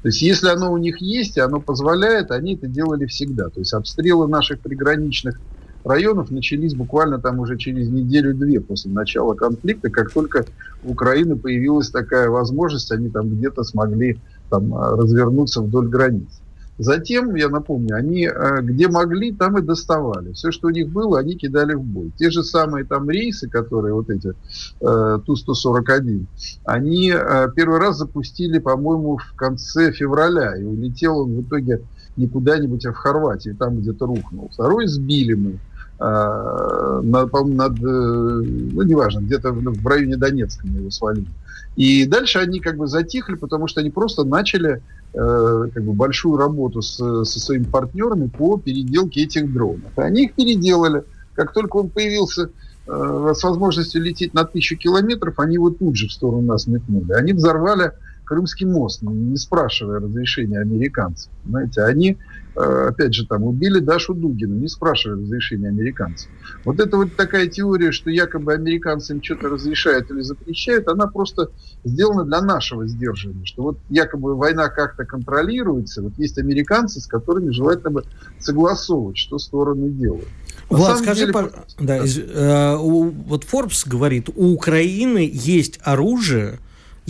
То 0.03 0.09
есть, 0.09 0.21
если 0.21 0.49
оно 0.49 0.73
у 0.73 0.79
них 0.79 1.01
есть, 1.01 1.37
и 1.37 1.41
оно 1.41 1.61
позволяет, 1.61 2.33
они 2.33 2.57
это 2.57 2.67
делали 2.67 3.07
всегда. 3.07 3.49
То 3.49 3.61
есть, 3.61 3.73
обстрелы 3.73 4.27
наших 4.27 4.59
приграничных 4.59 5.41
районов 5.85 6.31
начались 6.31 6.75
буквально 6.75 7.19
там 7.19 7.41
уже 7.41 7.57
через 7.57 7.89
неделю-две 7.89 8.61
после 8.61 8.91
начала 8.91 9.35
конфликта, 9.35 9.91
как 9.91 10.13
только 10.13 10.45
у 10.85 10.93
Украины 10.93 11.37
появилась 11.37 11.91
такая 11.91 12.29
возможность, 12.29 12.93
они 12.93 13.09
там 13.09 13.29
где-то 13.31 13.65
смогли 13.65 14.19
там, 14.51 14.75
развернуться 14.75 15.63
вдоль 15.63 15.89
границ. 15.89 16.41
Затем, 16.81 17.35
я 17.35 17.51
напомню, 17.51 17.95
они 17.95 18.27
э, 18.27 18.63
где 18.63 18.89
могли, 18.89 19.33
там 19.33 19.59
и 19.59 19.61
доставали. 19.61 20.33
Все, 20.33 20.51
что 20.51 20.69
у 20.69 20.71
них 20.71 20.89
было, 20.89 21.19
они 21.19 21.35
кидали 21.35 21.75
в 21.75 21.83
бой. 21.83 22.11
Те 22.17 22.31
же 22.31 22.43
самые 22.43 22.87
там 22.87 23.11
рейсы, 23.11 23.51
которые 23.51 23.93
вот 23.93 24.09
эти 24.09 24.29
э, 24.29 25.19
Ту-141, 25.27 26.25
они 26.65 27.13
э, 27.15 27.49
первый 27.55 27.81
раз 27.81 27.99
запустили, 27.99 28.59
по-моему, 28.59 29.19
в 29.19 29.37
конце 29.37 29.93
февраля. 29.93 30.57
И 30.57 30.65
улетел 30.65 31.19
он 31.19 31.35
в 31.35 31.43
итоге 31.43 31.83
не 32.17 32.27
куда-нибудь, 32.27 32.87
а 32.87 32.93
в 32.93 32.97
Хорватии, 32.97 33.55
там 33.59 33.77
где-то 33.77 34.07
рухнул. 34.07 34.49
Второй 34.51 34.87
сбили 34.87 35.35
мы. 35.35 35.59
Э, 36.01 37.01
над, 37.03 37.33
над 37.33 37.79
э, 37.79 37.83
ну, 37.83 38.83
неважно, 38.83 39.21
где-то 39.21 39.53
в 39.53 39.87
районе 39.87 40.17
Донецка 40.17 40.67
мы 40.67 40.79
его 40.79 40.91
свалили. 40.91 41.29
И 41.77 42.05
дальше 42.07 42.39
они 42.39 42.61
как 42.61 42.77
бы 42.77 42.87
затихли, 42.87 43.37
потому 43.37 43.69
что 43.69 43.81
они 43.81 43.91
просто 43.91 44.25
начали 44.25 44.83
э, 45.15 45.69
как 45.73 45.85
бы 45.85 45.93
большую 45.93 46.37
работу 46.37 46.83
с, 46.83 46.97
со 46.97 47.41
своими 47.41 47.65
партнерами 47.65 48.29
по 48.29 48.59
переделке 48.59 49.23
этих 49.23 49.53
дронов. 49.53 49.91
И 49.97 50.01
они 50.01 50.25
их 50.25 50.35
переделали. 50.35 51.05
Как 51.35 51.53
только 51.53 51.77
он 51.77 51.91
появился 51.91 52.51
э, 52.87 53.33
с 53.35 53.43
возможностью 53.45 54.03
лететь 54.03 54.35
на 54.35 54.45
тысячу 54.45 54.77
километров, 54.77 55.39
они 55.39 55.55
его 55.55 55.71
тут 55.71 55.97
же 55.97 56.09
в 56.09 56.13
сторону 56.13 56.43
нас 56.43 56.67
метнули. 56.67 57.13
Они 57.13 57.33
взорвали 57.33 57.93
Крымский 58.31 58.65
мост, 58.65 59.03
не 59.03 59.37
спрашивая 59.37 59.99
разрешения 59.99 60.61
американцев. 60.61 61.33
Знаете, 61.45 61.83
они, 61.83 62.17
э, 62.55 62.87
опять 62.91 63.13
же, 63.13 63.27
там 63.27 63.43
убили 63.43 63.81
Дашу 63.81 64.15
Дугину, 64.15 64.55
не 64.55 64.69
спрашивая 64.69 65.17
разрешения 65.17 65.67
американцев. 65.67 66.31
Вот 66.65 66.79
это 66.79 66.97
вот 66.97 67.17
такая 67.17 67.49
теория, 67.49 67.91
что 67.91 68.09
якобы 68.09 68.53
американцам 68.53 69.21
что-то 69.21 69.49
разрешают 69.49 70.13
или 70.13 70.21
запрещают, 70.21 70.87
она 70.87 71.09
просто 71.09 71.51
сделана 71.83 72.23
для 72.23 72.41
нашего 72.41 72.87
сдерживания, 72.87 73.45
что 73.47 73.65
вот 73.65 73.79
якобы 73.89 74.37
война 74.37 74.69
как-то 74.69 75.05
контролируется, 75.05 76.01
вот 76.01 76.13
есть 76.17 76.39
американцы, 76.39 77.01
с 77.01 77.09
которыми 77.09 77.51
желательно 77.51 77.91
бы 77.91 78.05
согласовывать, 78.39 79.17
что 79.17 79.39
стороны 79.39 79.91
делают. 79.91 80.29
Влад, 80.69 80.99
скажи, 80.99 81.23
деле, 81.23 81.33
пар... 81.33 81.51
да, 81.81 81.97
из, 81.97 82.17
э, 82.17 82.77
у, 82.77 83.11
вот 83.11 83.43
Forbes 83.43 83.89
говорит, 83.89 84.29
у 84.37 84.53
Украины 84.53 85.29
есть 85.33 85.81
оружие, 85.83 86.61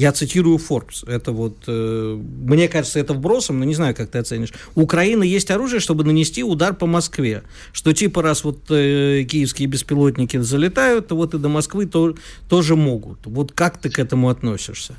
я 0.01 0.13
цитирую 0.13 0.57
Forbes. 0.57 1.07
Это 1.07 1.31
вот, 1.33 1.57
э, 1.67 2.19
мне 2.47 2.69
кажется, 2.69 2.99
это 2.99 3.13
вбросом, 3.13 3.59
но 3.59 3.67
не 3.67 3.75
знаю, 3.75 3.95
как 3.95 4.11
ты 4.11 4.19
оценишь. 4.19 4.53
У 4.75 4.81
Украины 4.81 5.25
есть 5.25 5.51
оружие, 5.51 5.81
чтобы 5.81 6.05
нанести 6.05 6.43
удар 6.43 6.75
по 6.75 6.87
Москве. 6.87 7.43
Что 7.73 7.93
типа 7.93 8.23
раз 8.23 8.45
вот 8.45 8.59
э, 8.71 9.25
киевские 9.25 9.69
беспилотники 9.69 10.39
залетают, 10.39 11.09
то 11.09 11.17
вот 11.17 11.35
и 11.35 11.39
до 11.39 11.49
Москвы 11.49 11.85
то, 11.85 12.15
тоже 12.49 12.77
могут. 12.77 13.19
Вот 13.27 13.53
как 13.53 13.79
ты 13.79 13.91
к 13.91 13.99
этому 13.99 14.31
относишься? 14.31 14.95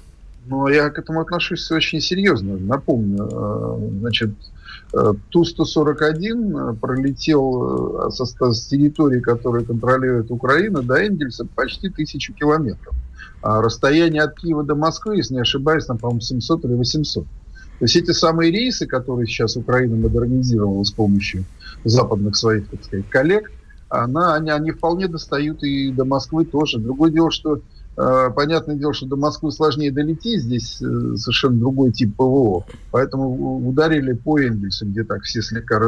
Ну, 0.48 0.68
я 0.68 0.90
к 0.90 0.98
этому 0.98 1.22
отношусь 1.22 1.70
очень 1.72 2.02
серьезно. 2.02 2.58
Напомню, 2.58 3.30
э, 3.32 3.90
значит, 4.00 4.32
э, 4.94 5.14
Ту-141 5.30 6.78
пролетел 6.78 8.08
э, 8.08 8.12
со, 8.12 8.26
с 8.26 8.68
территории, 8.68 9.20
которую 9.20 9.66
контролирует 9.66 10.32
Украина, 10.32 10.82
до 10.82 10.96
Энгельса 10.96 11.46
почти 11.46 11.90
тысячу 11.90 12.34
километров. 12.34 12.96
А 13.44 13.62
расстояние 13.62 14.24
от 14.24 14.36
Киева 14.36 14.64
до 14.64 14.76
Москвы, 14.76 15.18
если 15.18 15.36
не 15.36 15.42
ошибаюсь, 15.42 15.86
там, 15.86 15.98
по-моему, 15.98 16.22
700 16.22 16.66
или 16.66 16.74
800. 16.74 17.24
То 17.24 17.86
есть 17.86 17.96
эти 17.96 18.12
самые 18.12 18.52
рейсы, 18.52 18.86
которые 18.86 19.28
сейчас 19.28 19.56
Украина 19.56 19.96
модернизировала 19.96 20.84
с 20.84 20.92
помощью 20.92 21.46
западных 21.84 22.36
своих, 22.36 22.70
так 22.70 22.84
сказать, 22.84 23.10
коллег, 23.10 23.52
она, 23.90 24.36
они, 24.36 24.52
они 24.52 24.72
вполне 24.72 25.08
достают 25.08 25.64
и 25.64 25.92
до 25.92 26.06
Москвы 26.06 26.46
тоже. 26.46 26.80
Другое 26.80 27.12
дело, 27.12 27.32
что 27.32 27.62
понятное 27.96 28.76
дело, 28.76 28.94
что 28.94 29.06
до 29.06 29.16
Москвы 29.16 29.52
сложнее 29.52 29.92
долететь, 29.92 30.42
здесь 30.42 30.82
э, 30.82 31.16
совершенно 31.16 31.60
другой 31.60 31.92
тип 31.92 32.16
ПВО. 32.16 32.66
Поэтому 32.92 33.68
ударили 33.68 34.14
по 34.14 34.40
Энгельсу, 34.40 34.86
где 34.86 35.04
так 35.04 35.24
все 35.24 35.42
слегка 35.42 35.80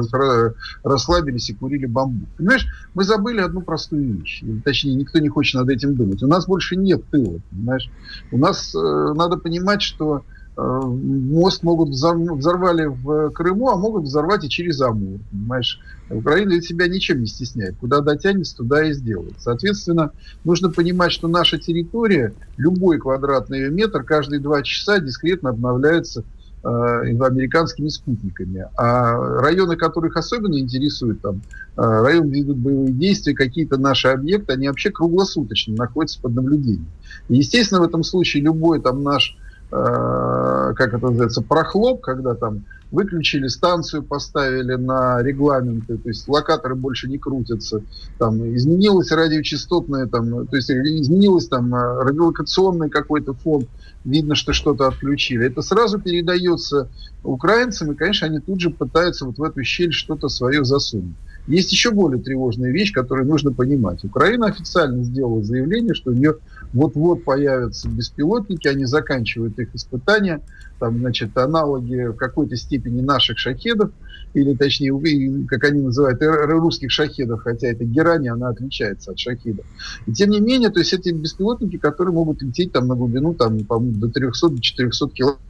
расслабились 0.83 1.49
и 1.49 1.53
курили 1.53 1.85
бамбук. 1.85 2.29
Понимаешь, 2.37 2.67
мы 2.93 3.03
забыли 3.03 3.39
одну 3.39 3.61
простую 3.61 4.19
вещь. 4.19 4.43
Точнее, 4.63 4.95
никто 4.95 5.19
не 5.19 5.29
хочет 5.29 5.61
над 5.61 5.69
этим 5.69 5.95
думать. 5.95 6.21
У 6.23 6.27
нас 6.27 6.45
больше 6.45 6.75
нет 6.75 7.03
тыла, 7.09 7.39
понимаешь? 7.49 7.89
У 8.31 8.37
нас 8.37 8.75
э, 8.75 9.13
надо 9.15 9.37
понимать, 9.37 9.81
что 9.81 10.23
Э, 10.25 10.32
мост 10.55 11.63
могут 11.63 11.89
взорвали 11.89 12.85
в 12.85 13.31
Крыму, 13.31 13.69
а 13.69 13.75
могут 13.75 14.03
взорвать 14.03 14.43
и 14.43 14.49
через 14.49 14.81
Амур. 14.81 15.19
Понимаешь? 15.31 15.79
Украина 16.09 16.61
себя 16.61 16.87
ничем 16.87 17.21
не 17.21 17.27
стесняет. 17.27 17.75
Куда 17.79 18.01
дотянется, 18.01 18.57
туда 18.57 18.87
и 18.87 18.93
сделает. 18.93 19.33
Соответственно, 19.39 20.11
нужно 20.43 20.69
понимать, 20.69 21.11
что 21.11 21.27
наша 21.27 21.57
территория, 21.57 22.33
любой 22.57 22.99
квадратный 22.99 23.69
метр, 23.69 24.03
каждые 24.03 24.39
два 24.39 24.61
часа 24.61 24.99
дискретно 24.99 25.49
обновляется 25.49 26.23
э, 26.63 26.67
американскими 26.67 27.87
спутниками. 27.87 28.67
А 28.77 29.15
районы, 29.41 29.75
которых 29.75 30.17
особенно 30.17 30.59
интересуют, 30.59 31.21
там, 31.21 31.41
э, 31.77 31.81
район 31.81 32.29
ведут 32.29 32.57
боевые 32.57 32.93
действия, 32.93 33.33
какие-то 33.33 33.77
наши 33.77 34.09
объекты, 34.09 34.53
они 34.53 34.67
вообще 34.67 34.91
круглосуточно 34.91 35.73
находятся 35.75 36.21
под 36.21 36.35
наблюдением. 36.35 36.91
И, 37.29 37.37
естественно, 37.37 37.81
в 37.81 37.85
этом 37.85 38.03
случае 38.03 38.43
любой 38.43 38.79
там 38.81 39.01
наш 39.01 39.35
Э, 39.35 39.42
как 39.73 40.93
это 40.93 41.07
называется, 41.07 41.41
прохлоп, 41.41 42.01
когда 42.01 42.35
там 42.35 42.63
выключили 42.91 43.47
станцию, 43.47 44.03
поставили 44.03 44.75
на 44.75 45.19
регламенты, 45.23 45.97
то 45.97 46.09
есть 46.09 46.27
локаторы 46.27 46.75
больше 46.75 47.09
не 47.09 47.17
крутятся, 47.17 47.81
там 48.19 48.55
изменилось 48.55 49.11
радиочастотное, 49.11 50.05
там, 50.05 50.45
то 50.45 50.55
есть 50.55 50.69
изменилось 50.69 51.47
там 51.47 51.73
э, 51.73 52.03
радиолокационный 52.03 52.91
какой-то 52.91 53.33
фон, 53.33 53.65
видно, 54.05 54.35
что 54.35 54.53
что-то 54.53 54.87
отключили. 54.87 55.47
Это 55.47 55.63
сразу 55.63 55.99
передается 55.99 56.87
украинцам, 57.23 57.91
и, 57.91 57.95
конечно, 57.95 58.27
они 58.27 58.39
тут 58.39 58.61
же 58.61 58.69
пытаются 58.69 59.25
вот 59.25 59.39
в 59.39 59.43
эту 59.43 59.63
щель 59.63 59.91
что-то 59.91 60.29
свое 60.29 60.63
засунуть. 60.63 61.15
Есть 61.45 61.71
еще 61.71 61.91
более 61.91 62.21
тревожная 62.21 62.71
вещь, 62.71 62.93
которую 62.93 63.27
нужно 63.27 63.51
понимать. 63.51 64.03
Украина 64.05 64.47
официально 64.47 65.03
сделала 65.03 65.43
заявление, 65.43 65.93
что 65.93 66.11
у 66.11 66.13
нее 66.13 66.37
вот-вот 66.71 67.25
появятся 67.25 67.89
беспилотники, 67.89 68.67
они 68.67 68.85
заканчивают 68.85 69.59
их 69.59 69.75
испытания, 69.75 70.41
там, 70.79 70.99
значит, 70.99 71.37
аналоги 71.37 72.07
в 72.07 72.15
какой-то 72.15 72.55
степени 72.55 73.01
наших 73.01 73.37
шахедов, 73.37 73.91
или 74.33 74.55
точнее, 74.55 75.45
как 75.47 75.65
они 75.65 75.81
называют, 75.81 76.19
русских 76.21 76.91
шахедов, 76.91 77.41
хотя 77.41 77.67
это 77.67 77.83
герани, 77.83 78.29
она 78.29 78.49
отличается 78.49 79.11
от 79.11 79.19
шахедов. 79.19 79.65
И 80.07 80.13
тем 80.13 80.29
не 80.29 80.39
менее, 80.39 80.69
то 80.69 80.79
есть 80.79 80.93
эти 80.93 81.09
беспилотники, 81.09 81.77
которые 81.77 82.13
могут 82.13 82.41
лететь 82.41 82.71
там 82.71 82.87
на 82.87 82.95
глубину 82.95 83.33
там, 83.33 83.59
до 83.59 84.07
300-400 84.07 85.11
километров. 85.13 85.41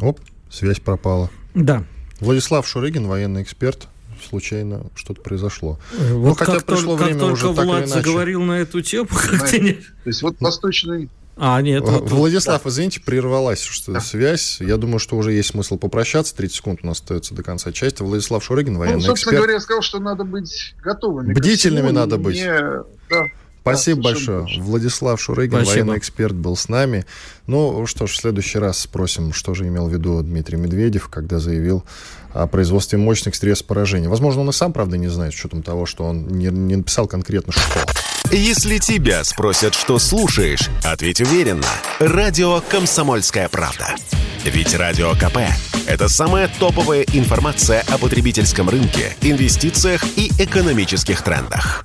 Оп, 0.00 0.20
связь 0.50 0.78
пропала. 0.78 1.30
Да. 1.54 1.84
Владислав 2.20 2.66
Шурыгин, 2.68 3.06
военный 3.06 3.42
эксперт, 3.42 3.88
случайно 4.24 4.86
что-то 4.94 5.20
произошло. 5.22 5.78
Э, 5.92 6.12
вот 6.14 6.28
ну, 6.28 6.34
хотя 6.34 6.54
как 6.54 6.64
пришло 6.64 6.96
только, 6.96 7.04
время 7.04 7.20
как 7.20 7.32
уже 7.32 7.42
только 7.42 7.62
Влад 7.62 7.88
заговорил 7.88 8.42
на 8.42 8.60
эту 8.60 8.80
тему, 8.80 9.08
как-то 9.30 9.58
не... 9.58 9.72
То 9.72 9.82
есть 10.06 10.22
вот 10.22 10.36
восточный 10.40 11.08
а, 11.42 11.62
нет. 11.62 11.82
Вот, 11.84 12.10
Владислав, 12.10 12.62
да. 12.62 12.68
извините, 12.68 13.00
прервалась 13.00 13.62
что 13.62 13.92
да. 13.92 14.00
связь. 14.00 14.60
Я 14.60 14.76
думаю, 14.76 14.98
что 14.98 15.16
уже 15.16 15.32
есть 15.32 15.50
смысл 15.50 15.78
попрощаться. 15.78 16.36
30 16.36 16.54
секунд 16.54 16.80
у 16.82 16.86
нас 16.86 17.00
остается 17.00 17.34
до 17.34 17.42
конца 17.42 17.72
части. 17.72 18.02
Владислав 18.02 18.44
Шурыгин, 18.44 18.76
военный 18.76 18.96
ну, 18.96 19.00
собственно 19.00 19.14
эксперт. 19.14 19.36
говоря, 19.36 19.52
я 19.54 19.60
сказал, 19.60 19.80
что 19.80 20.00
надо 20.00 20.24
быть 20.24 20.74
готовыми. 20.82 21.32
Бдительными 21.32 21.90
надо 21.92 22.18
быть. 22.18 22.36
Не... 22.36 22.84
Да. 23.08 23.24
Спасибо 23.62 24.02
да, 24.02 24.08
большое. 24.10 24.46
Владислав 24.58 25.20
Шурыгин, 25.20 25.58
Спасибо. 25.58 25.70
военный 25.70 25.98
эксперт, 25.98 26.34
был 26.34 26.56
с 26.56 26.68
нами. 26.68 27.04
Ну 27.46 27.86
что 27.86 28.06
ж, 28.06 28.12
в 28.12 28.16
следующий 28.16 28.58
раз 28.58 28.78
спросим, 28.78 29.32
что 29.32 29.54
же 29.54 29.66
имел 29.66 29.88
в 29.88 29.92
виду 29.92 30.22
Дмитрий 30.22 30.56
Медведев, 30.56 31.08
когда 31.08 31.38
заявил 31.38 31.84
о 32.32 32.46
производстве 32.46 32.98
мощных 32.98 33.34
средств 33.34 33.66
поражения. 33.66 34.08
Возможно, 34.08 34.42
он 34.42 34.50
и 34.50 34.52
сам, 34.52 34.72
правда, 34.72 34.96
не 34.96 35.08
знает, 35.08 35.32
с 35.32 35.36
учетом 35.36 35.62
того, 35.62 35.84
что 35.84 36.04
он 36.04 36.28
не, 36.28 36.46
не 36.46 36.76
написал 36.76 37.06
конкретно 37.06 37.52
что. 37.52 37.86
Если 38.30 38.78
тебя 38.78 39.24
спросят, 39.24 39.74
что 39.74 39.98
слушаешь, 39.98 40.70
ответь 40.84 41.20
уверенно. 41.20 41.66
Радио 41.98 42.60
«Комсомольская 42.60 43.48
правда». 43.48 43.96
Ведь 44.44 44.74
Радио 44.74 45.12
КП– 45.14 45.38
это 45.86 46.08
самая 46.08 46.48
топовая 46.58 47.02
информация 47.12 47.84
о 47.88 47.98
потребительском 47.98 48.70
рынке, 48.70 49.16
инвестициях 49.20 50.02
и 50.16 50.30
экономических 50.38 51.22
трендах. 51.22 51.84